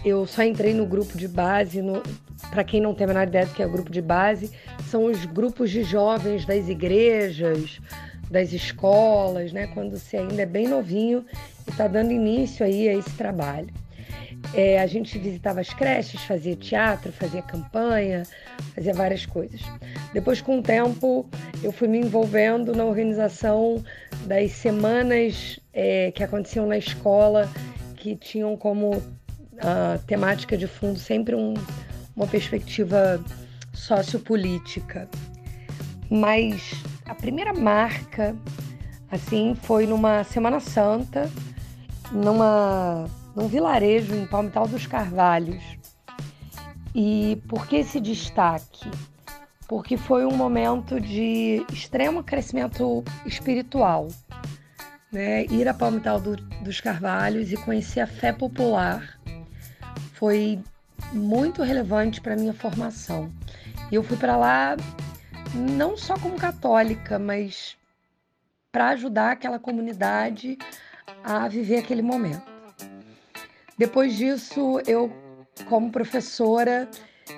[0.05, 1.81] Eu só entrei no grupo de base,
[2.51, 4.51] para quem não tem a menor ideia do que é o grupo de base,
[4.91, 7.81] são os grupos de jovens das igrejas,
[8.33, 9.69] das escolas, né?
[9.69, 11.25] Quando você ainda é bem novinho
[11.67, 13.69] e está dando início aí a esse trabalho.
[14.55, 18.25] É, a gente visitava as creches, fazia teatro, fazia campanha,
[18.75, 19.61] fazia várias coisas.
[20.13, 21.29] Depois, com o tempo,
[21.63, 23.85] eu fui me envolvendo na organização
[24.27, 27.49] das semanas é, que aconteciam na escola,
[27.97, 29.01] que tinham como
[29.61, 31.55] a temática de fundo sempre um,
[32.17, 33.23] uma perspectiva
[33.73, 35.09] sociopolítica.
[36.11, 36.73] Mas
[37.07, 38.37] a primeira marca,
[39.11, 41.31] assim, foi numa Semana Santa,
[42.11, 45.63] numa, num vilarejo em Palmital dos Carvalhos.
[46.95, 48.91] E por que esse destaque?
[49.67, 54.09] Porque foi um momento de extremo crescimento espiritual.
[55.11, 55.45] Né?
[55.47, 59.19] Ir a Palmital do, dos Carvalhos e conhecer a fé popular
[60.15, 60.59] foi
[61.13, 63.31] muito relevante para minha formação.
[63.91, 64.77] Eu fui para lá
[65.55, 67.77] não só como católica, mas
[68.71, 70.57] para ajudar aquela comunidade
[71.23, 72.51] a viver aquele momento.
[73.77, 75.13] Depois disso, eu,
[75.69, 76.89] como professora,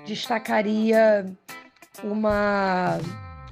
[0.06, 1.26] destacaria
[2.02, 2.98] uma,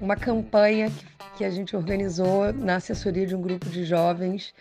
[0.00, 1.06] uma campanha que,
[1.38, 4.54] que a gente organizou na assessoria de um grupo de jovens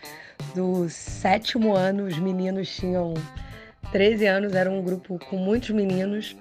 [0.55, 2.05] do sétimo ano.
[2.05, 3.13] Os meninos tinham
[3.91, 6.35] 13 anos, era um grupo com muitos meninos,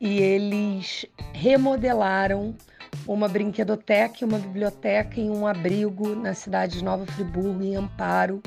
[0.00, 2.54] e eles remodelaram
[3.12, 8.40] uma brinquedoteca e uma biblioteca em um abrigo na cidade de Nova Friburgo, em Amparo.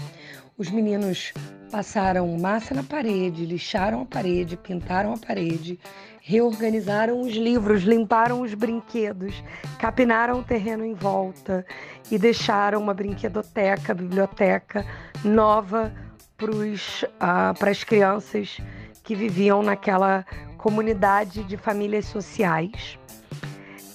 [0.57, 1.33] Os meninos
[1.69, 5.77] passaram massa na parede, lixaram a parede, pintaram a parede,
[6.21, 9.43] reorganizaram os livros, limparam os brinquedos,
[9.79, 11.65] capinaram o terreno em volta
[12.09, 14.85] e deixaram uma brinquedoteca, biblioteca
[15.25, 15.91] nova
[16.37, 16.49] para
[17.19, 18.61] ah, as crianças
[19.03, 20.25] que viviam naquela
[20.57, 22.97] comunidade de famílias sociais.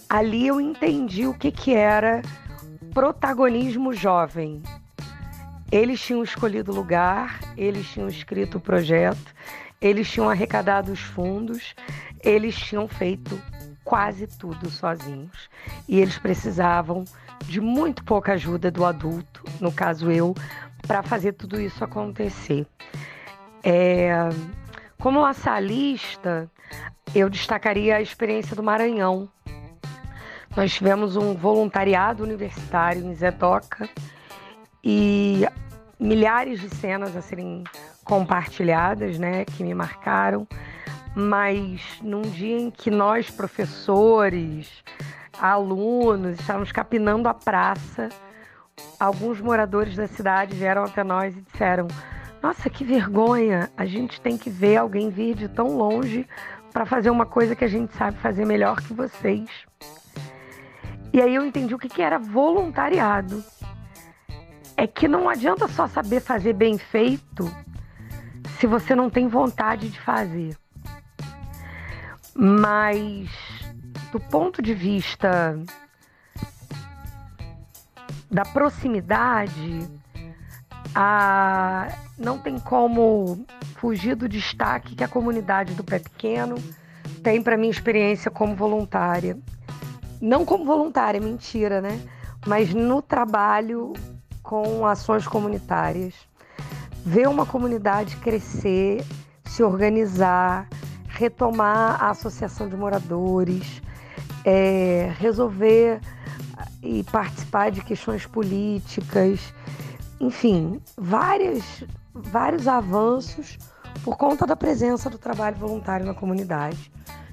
[0.09, 2.23] Ali eu entendi o que, que era
[2.95, 4.63] protagonismo jovem.
[5.71, 9.35] Eles tinham escolhido o lugar, eles tinham escrito o projeto,
[9.81, 11.75] eles tinham arrecadado os fundos,
[12.25, 13.39] eles tinham feito
[13.85, 15.51] quase tudo sozinhos.
[15.87, 17.05] E eles precisavam
[17.45, 20.35] de muito pouca ajuda do adulto, no caso eu,
[20.87, 22.67] para fazer tudo isso acontecer.
[23.63, 24.11] É,
[24.99, 26.51] como laçalista,
[27.15, 29.29] eu destacaria a experiência do Maranhão.
[30.59, 33.89] Nós tivemos um voluntariado universitário em Zetoca
[34.83, 35.47] e
[36.01, 37.63] milhares de cenas a serem
[38.03, 40.49] compartilhadas, né, que me marcaram.
[41.15, 44.83] Mas num dia em que nós, professores,
[45.41, 48.09] alunos, estávamos capinando a praça,
[48.99, 51.87] alguns moradores da cidade vieram até nós e disseram:
[52.43, 53.71] Nossa, que vergonha!
[53.77, 56.27] A gente tem que ver alguém vir de tão longe
[56.73, 59.49] para fazer uma coisa que a gente sabe fazer melhor que vocês.
[61.13, 63.43] E aí eu entendi o que, que era voluntariado.
[64.77, 67.51] É que não adianta só saber fazer bem feito
[68.59, 70.57] se você não tem vontade de fazer.
[72.35, 73.29] Mas
[74.13, 75.59] do ponto de vista
[78.31, 79.89] da proximidade,
[80.95, 83.45] a, não tem como
[83.77, 86.57] fugir do destaque que a comunidade do Pé Pequeno
[87.23, 89.37] tem para minha experiência como voluntária.
[90.21, 92.01] Não como voluntária, mentira, né?
[92.47, 93.93] Mas no trabalho
[94.43, 96.15] com ações comunitárias.
[97.05, 99.05] Ver uma comunidade crescer,
[99.45, 100.67] se organizar,
[101.07, 103.83] retomar a associação de moradores,
[104.45, 106.01] é, resolver
[106.83, 109.53] e participar de questões políticas,
[110.19, 113.59] enfim, várias, vários avanços
[114.03, 116.91] por conta da presença do trabalho voluntário na comunidade.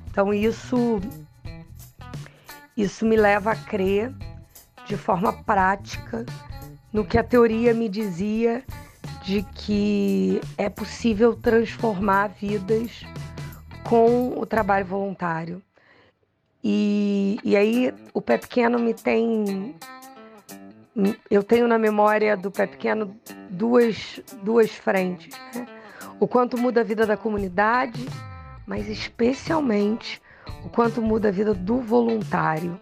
[0.09, 0.99] Então isso
[2.75, 4.13] isso me leva a crer
[4.85, 6.25] de forma prática
[6.91, 8.63] no que a teoria me dizia
[9.23, 13.05] de que é possível transformar vidas
[13.83, 15.61] com o trabalho voluntário.
[16.63, 19.75] E, e aí o pé pequeno me tem.
[21.29, 23.15] Eu tenho na memória do pé pequeno
[23.49, 25.37] duas, duas frentes.
[25.53, 25.67] Né?
[26.19, 28.07] O quanto muda a vida da comunidade,
[28.65, 30.21] mas especialmente
[30.65, 32.79] o quanto muda a vida do voluntário.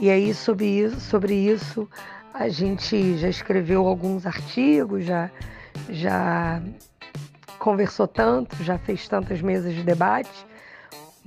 [0.00, 1.88] E aí, sobre isso, sobre isso
[2.34, 5.30] a gente já escreveu alguns artigos, já,
[5.88, 6.62] já
[7.58, 10.46] conversou tanto, já fez tantas mesas de debate,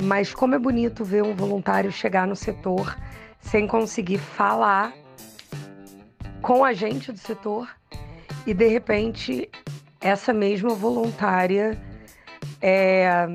[0.02, 2.98] mas como é bonito ver um voluntário chegar no setor
[3.40, 4.94] sem conseguir falar
[6.42, 7.70] com a gente do setor
[8.48, 9.50] e de repente
[10.02, 11.80] essa mesma voluntária
[12.62, 13.28] é,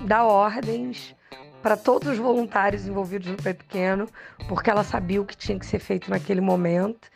[0.00, 1.14] dá ordens
[1.62, 4.08] para todos os voluntários envolvidos no Pé Pequeno,
[4.48, 7.08] porque ela sabia o que tinha que ser feito naquele momento.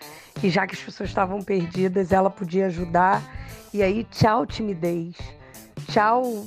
[0.42, 3.22] E já que as pessoas estavam perdidas, ela podia ajudar.
[3.72, 5.16] E aí, tchau, timidez.
[5.88, 6.46] Tchau,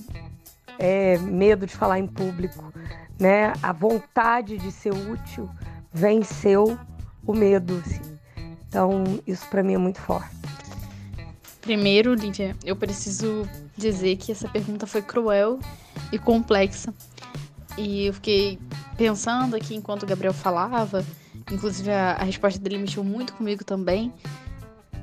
[0.78, 2.74] é, medo de falar em público.
[3.20, 3.54] Né?
[3.64, 5.50] A vontade de ser útil
[5.93, 6.78] venceu
[7.26, 7.82] o medo.
[7.86, 8.20] Assim.
[8.68, 10.36] Então, isso para mim é muito forte.
[11.62, 15.60] Primeiro, Lívia, eu preciso dizer que essa pergunta foi cruel
[16.12, 16.93] e complexa
[17.78, 18.59] e eu fiquei
[18.97, 21.05] pensando aqui enquanto o Gabriel falava,
[21.51, 24.13] inclusive a, a resposta dele mexeu muito comigo também.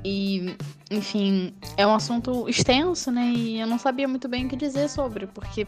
[0.03, 0.55] E,
[0.91, 3.25] enfim, é um assunto extenso, né?
[3.27, 5.65] E eu não sabia muito bem o que dizer sobre, porque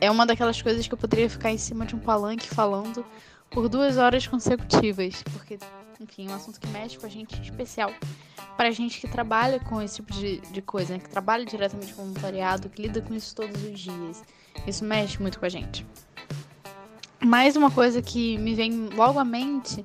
[0.00, 3.04] é uma daquelas coisas que eu poderia ficar em cima de um palanque falando
[3.50, 5.58] por duas horas consecutivas, porque,
[6.00, 7.92] enfim, é um assunto que mexe com a gente especial.
[8.56, 11.00] Para a gente que trabalha com esse tipo de, de coisa, né?
[11.00, 14.22] que trabalha diretamente com voluntariado, que lida com isso todos os dias.
[14.66, 15.84] Isso mexe muito com a gente.
[17.26, 19.84] Mais uma coisa que me vem logo à mente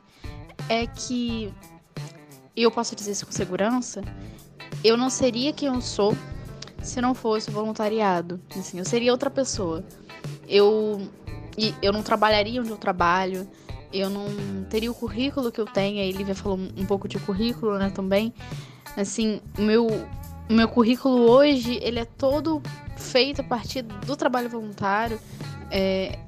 [0.69, 1.51] é que
[2.55, 4.03] eu posso dizer isso com segurança,
[4.83, 6.15] eu não seria quem eu sou
[6.83, 8.39] se não fosse voluntariado.
[8.55, 9.83] Assim, eu seria outra pessoa.
[10.47, 11.01] Eu
[11.57, 13.49] e eu não trabalharia onde eu trabalho,
[13.91, 14.27] eu não
[14.69, 15.99] teria o currículo que eu tenho.
[15.99, 18.31] A Lívia falou um pouco de currículo, né, também.
[18.95, 22.61] Assim, o meu, o meu currículo hoje, ele é todo
[22.97, 25.19] feito a partir do trabalho voluntário.
[25.71, 26.19] É,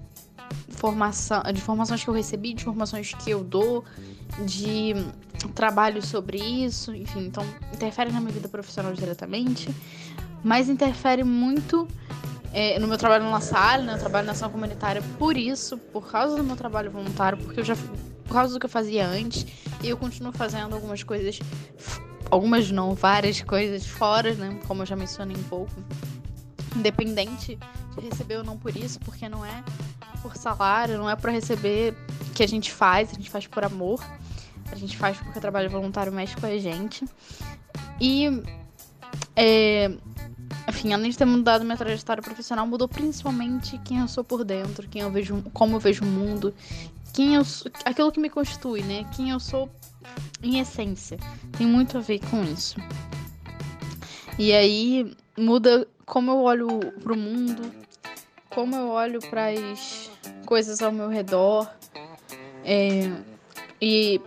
[1.54, 3.86] de formações que eu recebi, de formações que eu dou,
[4.46, 4.94] de
[5.56, 9.70] trabalho sobre isso, enfim, então interfere na minha vida profissional diretamente,
[10.44, 11.88] mas interfere muito
[12.54, 16.10] é, no meu trabalho na sala, né, no trabalho na ação comunitária, por isso, por
[16.10, 19.46] causa do meu trabalho voluntário, porque eu já por causa do que eu fazia antes,
[19.82, 21.40] e eu continuo fazendo algumas coisas,
[22.32, 25.72] algumas não, várias coisas fora, né, como eu já mencionei um pouco,
[26.76, 27.58] independente
[27.96, 29.64] de receber ou não por isso, porque não é
[30.24, 31.94] por salário, não é para receber
[32.34, 34.04] que a gente faz, a gente faz por amor.
[34.72, 37.06] A gente faz porque o trabalho voluntário mexe com a gente.
[38.02, 38.42] E,
[39.36, 39.92] é,
[40.68, 44.88] enfim, além de ter mudado minha trajetória profissional, mudou principalmente quem eu sou por dentro,
[44.88, 46.54] quem eu vejo, como eu vejo o mundo,
[47.14, 47.44] quem eu
[47.86, 49.06] aquilo que me constitui, né?
[49.16, 49.70] Quem eu sou
[50.42, 51.20] em essência.
[51.58, 52.76] Tem muito a ver com isso.
[54.40, 57.72] E aí muda como eu olho pro mundo,
[58.50, 59.54] como eu olho para
[60.46, 61.70] coisas ao meu redor.
[62.64, 63.12] É,
[63.82, 64.22] e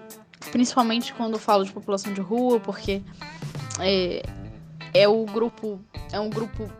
[0.50, 3.02] principalmente quando falo de população de rua, porque
[3.80, 4.22] é,
[4.92, 5.80] é o grupo,
[6.12, 6.70] é um grupo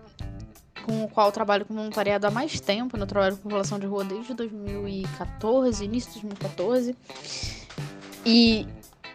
[0.85, 2.97] com o qual trabalho com voluntariado há mais tempo.
[2.97, 3.03] Né?
[3.03, 6.97] Eu trabalho com população de rua desde 2014, início de 2014.
[8.25, 8.67] E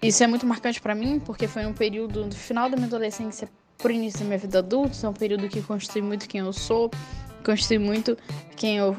[0.02, 3.50] isso é muito marcante para mim, porque foi um período do final da minha adolescência
[3.78, 6.92] por início da minha vida adulta, é um período que constitui muito quem eu sou,
[7.44, 8.18] constitui muito
[8.56, 8.96] quem eu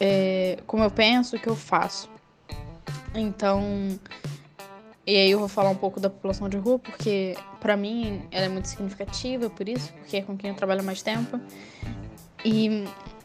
[0.00, 2.08] é, como eu penso, o que eu faço.
[3.14, 3.98] Então,
[5.06, 8.46] e aí eu vou falar um pouco da população de rua, porque para mim ela
[8.46, 11.38] é muito significativa, por isso, porque é com quem eu trabalho mais tempo.
[12.44, 12.84] E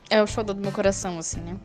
[0.09, 1.55] é o show do meu coração, assim, né?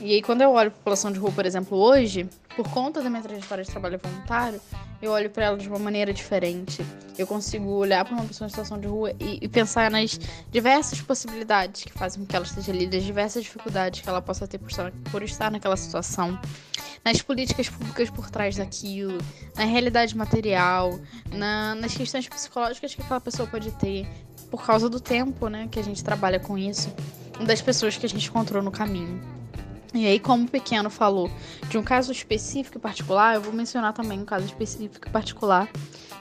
[0.00, 3.10] E aí quando eu olho a população de rua, por exemplo, hoje, por conta da
[3.10, 4.60] minha trajetória de trabalho voluntário,
[5.00, 6.84] eu olho para ela de uma maneira diferente.
[7.18, 10.18] Eu consigo olhar para uma pessoa em situação de rua e, e, pensar nas
[10.50, 14.46] diversas possibilidades que fazem com que ela esteja ali, das diversas dificuldades que ela possa
[14.46, 16.38] ter por estar, por estar naquela situação,
[17.04, 19.18] nas políticas públicas por trás daquilo,
[19.54, 20.98] na realidade material,
[21.32, 24.06] na, nas questões psicológicas que aquela pessoa pode ter
[24.50, 26.92] por causa do tempo, né, que a gente trabalha com isso,
[27.46, 29.20] das pessoas que a gente encontrou no caminho.
[29.96, 31.30] E aí, como o pequeno falou
[31.68, 35.68] de um caso específico e particular, eu vou mencionar também um caso específico e particular.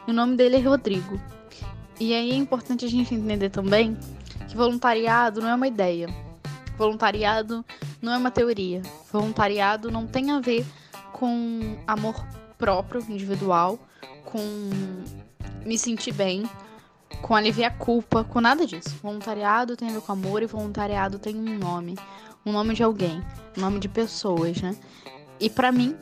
[0.07, 1.19] E o nome dele é Rodrigo.
[1.99, 3.97] E aí é importante a gente entender também
[4.47, 6.07] que voluntariado não é uma ideia.
[6.77, 7.65] Voluntariado
[8.01, 8.81] não é uma teoria.
[9.11, 10.65] Voluntariado não tem a ver
[11.11, 12.15] com amor
[12.57, 13.79] próprio, individual,
[14.25, 14.39] com
[15.65, 16.43] me sentir bem,
[17.21, 18.89] com aliviar culpa, com nada disso.
[19.01, 21.95] Voluntariado tem a ver com amor e voluntariado tem um nome,
[22.45, 23.21] um nome de alguém,
[23.57, 24.75] um nome de pessoas, né?
[25.39, 25.95] E para mim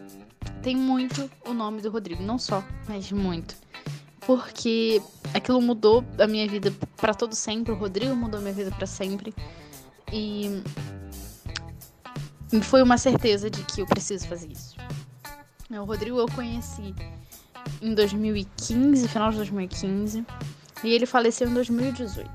[0.61, 3.55] tem muito o nome do Rodrigo, não só, mas muito.
[4.25, 5.01] Porque
[5.33, 8.85] aquilo mudou a minha vida para todo sempre, o Rodrigo mudou a minha vida para
[8.85, 9.33] sempre.
[10.11, 10.61] E
[12.61, 14.75] foi uma certeza de que eu preciso fazer isso.
[15.69, 16.93] O Rodrigo eu conheci
[17.81, 20.25] em 2015, final de 2015,
[20.83, 22.29] e ele faleceu em 2018.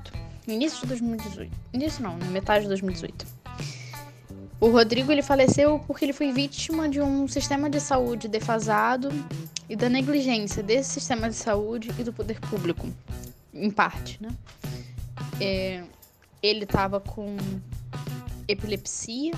[0.47, 1.51] Início de 2018.
[1.73, 3.38] Início não, metade de 2018.
[4.61, 9.09] O Rodrigo ele faleceu porque ele foi vítima de um sistema de saúde defasado
[9.69, 12.87] e da negligência desse sistema de saúde e do poder público,
[13.53, 14.29] em parte, né?
[15.39, 15.83] É,
[16.43, 17.37] ele estava com
[18.49, 19.33] epilepsia,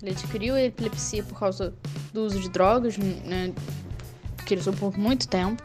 [0.00, 1.74] ele adquiriu epilepsia por causa
[2.12, 3.52] do uso de drogas, né?
[4.46, 5.60] Que ele usou por muito tempo.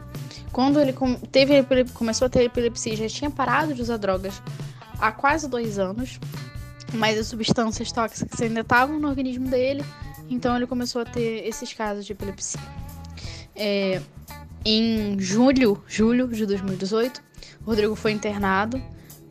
[0.50, 0.92] Quando ele
[1.30, 4.42] teve, começou a ter epilepsia, já tinha parado de usar drogas
[4.98, 6.18] há quase dois anos
[6.96, 9.84] mas as substâncias tóxicas ainda estavam no organismo dele,
[10.28, 12.60] então ele começou a ter esses casos de epilepsia.
[13.54, 14.00] É,
[14.64, 17.22] em julho, julho de 2018,
[17.62, 18.82] o Rodrigo foi internado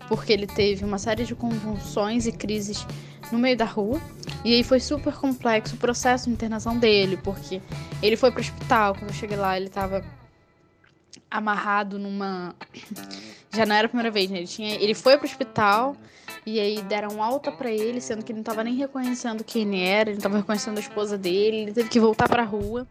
[0.08, 2.86] porque ele teve uma série de convulsões e crises
[3.32, 4.00] no meio da rua.
[4.44, 7.62] E aí foi super complexo o processo de internação dele, porque
[8.02, 8.94] ele foi para o hospital.
[8.96, 10.04] Quando eu cheguei lá, ele estava
[11.30, 12.56] amarrado numa.
[13.52, 14.40] Já não era a primeira vez, né?
[14.40, 14.76] Ele, tinha...
[14.76, 15.96] ele foi para o hospital
[16.46, 19.82] e aí deram alta para ele, sendo que ele não tava nem reconhecendo quem ele
[19.82, 22.88] era, ele não tava reconhecendo a esposa dele, ele teve que voltar pra rua.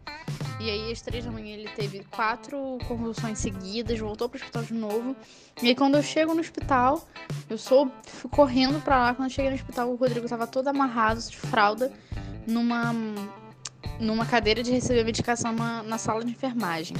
[0.59, 4.73] E aí, às três da manhã, ele teve quatro convulsões seguidas, voltou pro hospital de
[4.73, 5.15] novo.
[5.61, 7.07] E aí, quando eu chego no hospital,
[7.49, 7.91] eu sou
[8.31, 9.13] correndo pra lá.
[9.13, 11.91] Quando eu cheguei no hospital, o Rodrigo tava todo amarrado, de fralda,
[12.47, 12.93] numa,
[13.99, 16.97] numa cadeira de receber medicação na, na sala de enfermagem.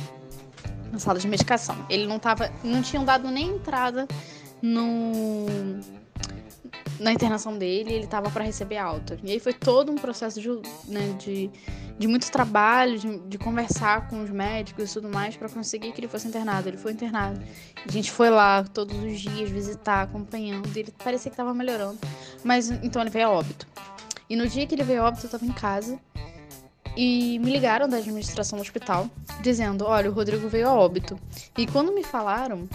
[0.92, 1.76] Na sala de medicação.
[1.90, 2.52] Ele não tava.
[2.64, 4.08] Não tinham dado nem entrada
[4.62, 5.46] no
[7.06, 9.20] na internação dele, ele tava para receber alta.
[9.24, 10.50] E aí foi todo um processo de,
[10.88, 11.52] né, de,
[12.00, 16.00] de muito trabalho, de, de, conversar com os médicos e tudo mais para conseguir que
[16.00, 16.68] ele fosse internado.
[16.68, 17.40] Ele foi internado.
[17.88, 20.68] A gente foi lá todos os dias visitar, acompanhando.
[20.76, 22.00] Ele parecia que tava melhorando.
[22.44, 23.68] Mas então ele veio a óbito.
[24.28, 26.00] E no dia que ele veio a óbito, eu tava em casa.
[26.98, 29.08] E me ligaram da administração do hospital,
[29.42, 31.20] dizendo: Olha, o Rodrigo veio a óbito.
[31.56, 32.68] E quando me falaram,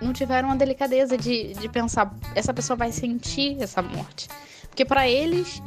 [0.00, 4.28] não tiveram a delicadeza de, de pensar, essa pessoa vai sentir essa morte.
[4.68, 5.62] Porque para eles,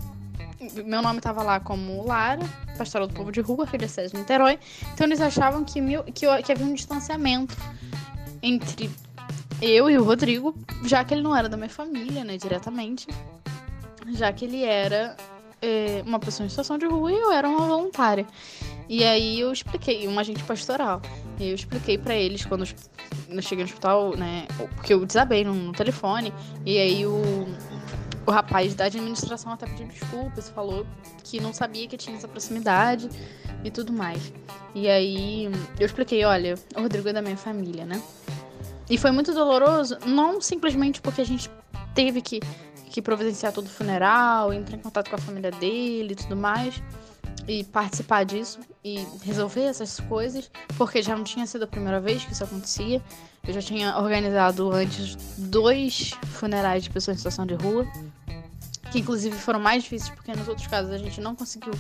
[0.86, 2.43] meu nome estava lá como Lara,
[2.77, 4.59] pastoral do povo de rua, filha de de Niterói.
[4.93, 7.55] Então eles achavam que, meu, que, que havia um distanciamento
[8.41, 8.89] entre
[9.61, 13.07] eu e o Rodrigo, já que ele não era da minha família, né, diretamente.
[14.13, 15.15] Já que ele era
[15.64, 18.28] é, uma pessoa em situação de rua e eu era uma voluntária.
[18.89, 21.01] E aí eu expliquei, um agente pastoral.
[21.39, 22.68] E eu expliquei para eles quando
[23.30, 24.45] eu cheguei no hospital, né?
[24.76, 26.34] Porque eu desabei no, no telefone.
[26.66, 27.47] E aí o,
[28.28, 30.86] o rapaz da administração até pediu desculpas, falou
[31.24, 33.09] que não sabia que tinha essa proximidade
[33.64, 34.34] e tudo mais.
[34.76, 35.45] E aí
[35.80, 38.01] eu expliquei, olha, o Rodrigo é da minha família, né?
[38.89, 41.49] E foi muito doloroso, não simplesmente porque a gente
[41.95, 42.41] teve que,
[42.94, 46.80] que providenciar todo o funeral, entrar em contato com a família dele e tudo mais,
[47.48, 52.24] e participar disso e resolver essas coisas, porque já não tinha sido a primeira vez
[52.24, 53.02] que isso acontecia.
[53.48, 57.84] Eu já tinha organizado antes dois funerais de pessoas em situação de rua,
[58.91, 61.74] que inclusive foram mais difíceis porque nos outros casos a gente não conseguiu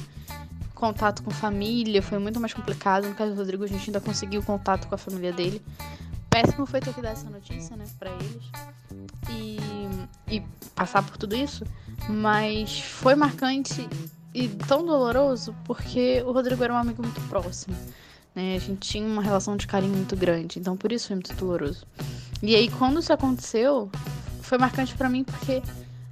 [0.73, 3.07] contato com família, foi muito mais complicado.
[3.07, 5.61] No caso do Rodrigo, a gente ainda conseguiu contato com a família dele.
[6.27, 8.43] Péssimo foi ter que dar essa notícia, né, para eles.
[9.29, 9.57] E,
[10.33, 11.63] e passar por tudo isso,
[12.09, 13.87] mas foi marcante
[14.33, 17.75] e tão doloroso porque o Rodrigo era um amigo muito próximo.
[18.33, 18.55] Né?
[18.55, 21.85] A gente tinha uma relação de carinho muito grande, então por isso foi muito doloroso.
[22.41, 23.91] E aí, quando isso aconteceu,
[24.41, 25.61] foi marcante para mim porque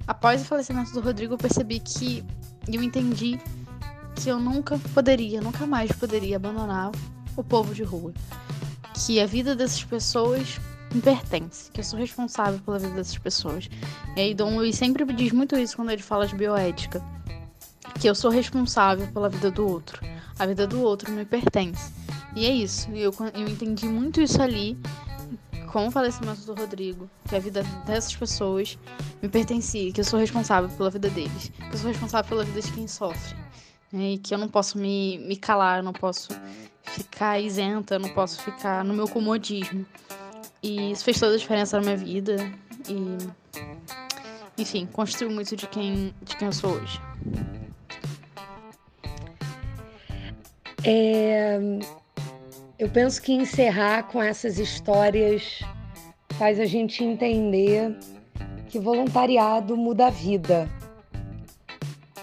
[0.06, 2.24] após o falecimento do Rodrigo, eu percebi que
[2.68, 3.40] eu entendi
[4.14, 6.92] que eu nunca poderia, nunca mais poderia abandonar
[7.36, 8.12] o povo de rua.
[8.94, 10.60] Que a vida dessas pessoas
[10.92, 13.68] me pertence, que eu sou responsável pela vida dessas pessoas.
[14.16, 17.02] E aí Dom Luiz sempre diz muito isso quando ele fala de bioética
[18.00, 20.00] que eu sou responsável pela vida do outro.
[20.38, 21.92] A vida do outro me pertence.
[22.34, 22.90] E é isso.
[22.90, 24.76] Eu, eu entendi muito isso ali
[25.72, 28.78] com o falecimento do Rodrigo, que a vida dessas pessoas
[29.22, 32.60] me pertencia, que eu sou responsável pela vida deles, que eu sou responsável pela vida
[32.60, 33.36] de quem sofre.
[33.90, 34.12] Né?
[34.12, 36.28] E que eu não posso me, me calar, eu não posso
[36.82, 39.86] ficar isenta, eu não posso ficar no meu comodismo.
[40.62, 42.36] E isso fez toda a diferença na minha vida.
[42.88, 43.18] E,
[44.56, 47.00] enfim, construiu muito de quem, de quem eu sou hoje.
[50.84, 51.58] É...
[52.78, 55.60] eu penso que encerrar com essas histórias
[56.38, 57.96] faz a gente entender
[58.68, 60.68] que voluntariado muda a vida.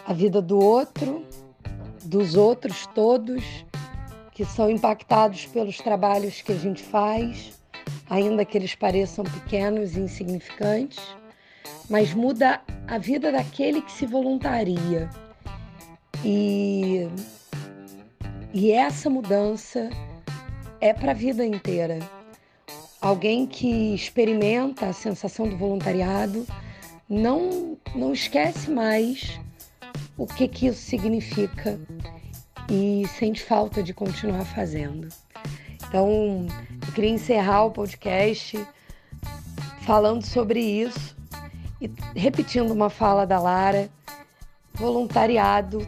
[0.06, 1.26] A vida do outro,
[2.04, 3.44] dos outros todos
[4.32, 7.59] que são impactados pelos trabalhos que a gente faz,
[8.10, 11.00] ainda que eles pareçam pequenos e insignificantes,
[11.90, 15.10] mas muda a vida daquele que se voluntaria.
[16.24, 17.08] E,
[18.54, 19.90] e essa mudança
[20.82, 22.00] é para a vida inteira.
[23.02, 26.46] Alguém que experimenta a sensação do voluntariado
[27.08, 29.40] não, não esquece mais
[30.18, 31.80] o que, que isso significa
[32.70, 35.08] e sente falta de continuar fazendo.
[35.88, 36.46] Então,
[37.00, 38.68] queria encerrar o podcast
[39.84, 41.16] falando sobre isso
[41.80, 43.90] e repetindo uma fala da Lara:
[44.74, 45.88] voluntariado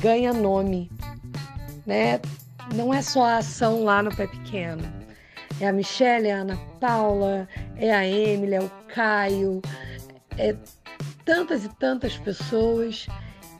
[0.00, 0.90] ganha nome,
[1.84, 2.18] né?
[2.74, 4.82] não é só a ação lá no Pé Pequeno.
[5.60, 7.46] É a Michelle, é a Ana Paula,
[7.76, 9.60] é a Emily, é o Caio,
[10.38, 10.56] é
[11.26, 13.06] tantas e tantas pessoas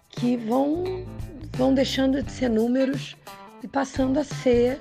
[0.08, 1.04] que vão,
[1.52, 3.14] vão deixando de ser números
[3.62, 4.80] e passando a ser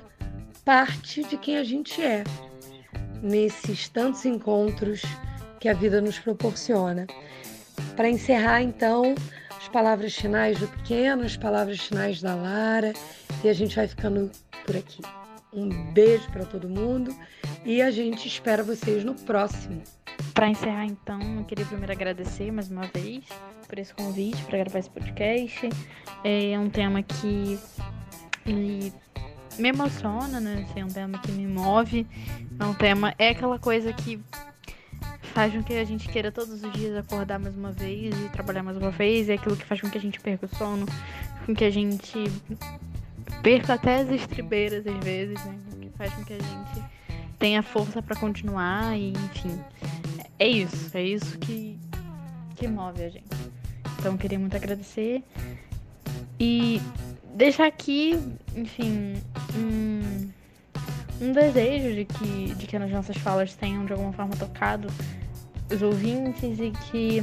[0.68, 2.22] parte de quem a gente é
[3.22, 5.00] nesses tantos encontros
[5.58, 7.06] que a vida nos proporciona.
[7.96, 9.14] Para encerrar, então,
[9.56, 12.92] as palavras finais do pequeno, as palavras finais da Lara
[13.42, 14.30] e a gente vai ficando
[14.66, 15.00] por aqui.
[15.54, 17.16] Um beijo para todo mundo
[17.64, 19.82] e a gente espera vocês no próximo.
[20.34, 23.24] Para encerrar, então, eu queria primeiro agradecer mais uma vez
[23.66, 25.66] por esse convite para gravar esse podcast.
[26.22, 27.58] É um tema que
[28.44, 28.92] me
[29.66, 30.66] emociona, né?
[30.68, 32.06] Assim, é um tema que me move.
[32.58, 33.14] É um tema.
[33.18, 34.20] É aquela coisa que
[35.34, 38.62] faz com que a gente queira todos os dias acordar mais uma vez e trabalhar
[38.62, 39.28] mais uma vez.
[39.28, 40.86] É aquilo que faz com que a gente perca o sono,
[41.46, 42.24] com que a gente
[43.42, 45.58] perca até as estribeiras às vezes, né?
[45.80, 46.84] Que faz com que a gente
[47.38, 49.58] tenha força para continuar e, enfim.
[50.38, 51.78] É isso, é isso que,
[52.56, 53.24] que move a gente.
[53.98, 55.24] Então, queria muito agradecer
[56.38, 56.80] e
[57.34, 58.18] deixar aqui,
[58.54, 59.14] enfim,
[59.56, 60.30] um,
[61.20, 64.88] um desejo de que, de que as nossas falas tenham de alguma forma tocado
[65.72, 67.22] os ouvintes e que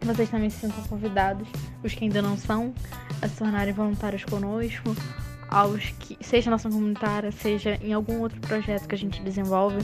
[0.00, 1.48] vocês também se sintam convidados,
[1.82, 2.72] os que ainda não são,
[3.20, 4.94] a se tornarem voluntários conosco,
[5.48, 9.78] aos que, seja na ação comunitária, seja em algum outro projeto que a gente desenvolve,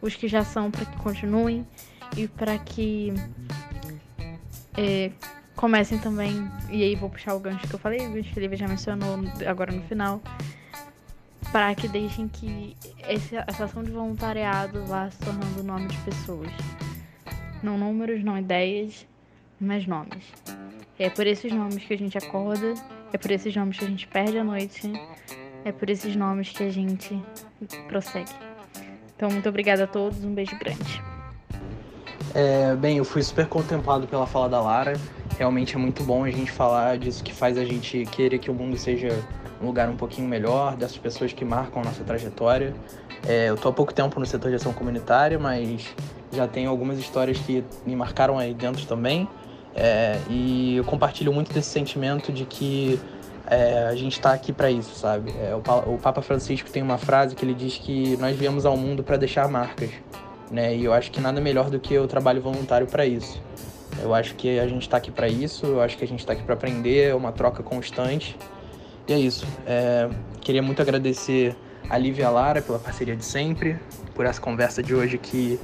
[0.00, 1.66] os que já são para que continuem
[2.16, 3.12] e para que
[4.76, 5.12] é,
[5.54, 9.18] comecem também, e aí vou puxar o gancho que eu falei, o Felipe já mencionou
[9.46, 10.20] agora no final,
[11.52, 12.74] para que deixem que
[13.06, 16.50] esse, essa ação de voluntariado vá se tornando o nome de pessoas.
[17.62, 19.06] Não números, não ideias,
[19.60, 20.24] mas nomes.
[20.98, 22.74] É por esses nomes que a gente acorda,
[23.12, 24.90] é por esses nomes que a gente perde a noite,
[25.64, 27.22] é por esses nomes que a gente
[27.86, 28.32] prossegue.
[29.14, 31.02] Então, muito obrigada a todos, um beijo grande.
[32.34, 34.94] É, bem, eu fui super contemplado pela fala da Lara.
[35.38, 38.54] Realmente é muito bom a gente falar disso que faz a gente querer que o
[38.54, 39.22] mundo seja
[39.62, 42.74] um lugar um pouquinho melhor, dessas pessoas que marcam a nossa trajetória.
[43.26, 45.94] É, eu tô há pouco tempo no setor de ação comunitária, mas
[46.32, 49.28] já tenho algumas histórias que me marcaram aí dentro também.
[49.74, 53.00] É, e eu compartilho muito desse sentimento de que
[53.46, 55.32] é, a gente está aqui para isso, sabe?
[55.40, 58.76] É, o, o, Papa Francisco tem uma frase que ele diz que nós viemos ao
[58.76, 59.90] mundo para deixar marcas,
[60.50, 60.74] né?
[60.74, 63.40] E eu acho que nada melhor do que o trabalho voluntário para isso.
[64.02, 66.32] Eu acho que a gente está aqui para isso, eu acho que a gente está
[66.32, 68.36] aqui para aprender, é uma troca constante.
[69.06, 69.46] E é isso.
[69.66, 70.08] É,
[70.40, 71.54] queria muito agradecer
[71.88, 73.76] a Lívia Lara pela parceria de sempre,
[74.14, 75.58] por essa conversa de hoje que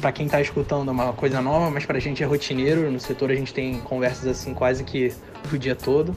[0.00, 2.90] para quem está escutando é uma coisa nova, mas para a gente é rotineiro.
[2.90, 5.12] No setor a gente tem conversas assim quase que
[5.52, 6.14] o dia todo.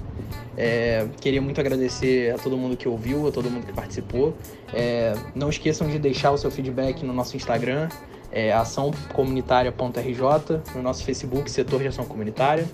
[0.57, 4.35] É, queria muito agradecer a todo mundo que ouviu, a todo mundo que participou.
[4.73, 7.87] É, não esqueçam de deixar o seu feedback no nosso Instagram,
[8.31, 12.65] é, açãocomunitária.rj, no nosso Facebook, Setor de Ação Comunitária.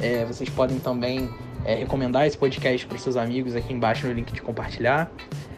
[0.00, 1.30] É, vocês podem também
[1.68, 5.12] é, recomendar esse podcast para seus amigos aqui embaixo no link de compartilhar.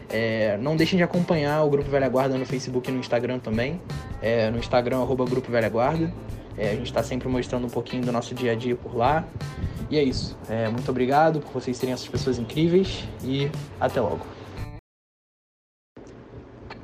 [0.09, 3.81] É, não deixem de acompanhar o Grupo Velha Guarda no Facebook e no Instagram também.
[4.21, 6.13] É, no Instagram, arroba Grupo Velha Guarda.
[6.57, 9.25] É, a gente está sempre mostrando um pouquinho do nosso dia a dia por lá.
[9.89, 10.37] E é isso.
[10.49, 13.49] É, muito obrigado por vocês serem essas pessoas incríveis e
[13.79, 14.25] até logo.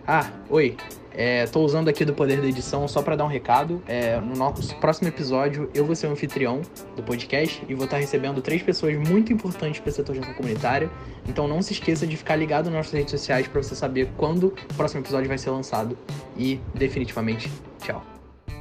[0.07, 0.78] Ah, oi.
[1.18, 3.82] Estou é, usando aqui do poder da edição só para dar um recado.
[3.88, 6.61] É, no nosso próximo episódio, eu vou ser o anfitrião
[6.95, 10.36] do podcast e vou estar recebendo três pessoas muito importantes para o setor de ação
[10.36, 10.91] comunitária.
[11.28, 14.53] Então não se esqueça de ficar ligado nas nossas redes sociais para você saber quando
[14.70, 15.97] o próximo episódio vai ser lançado.
[16.38, 17.51] E definitivamente,
[17.82, 18.16] tchau.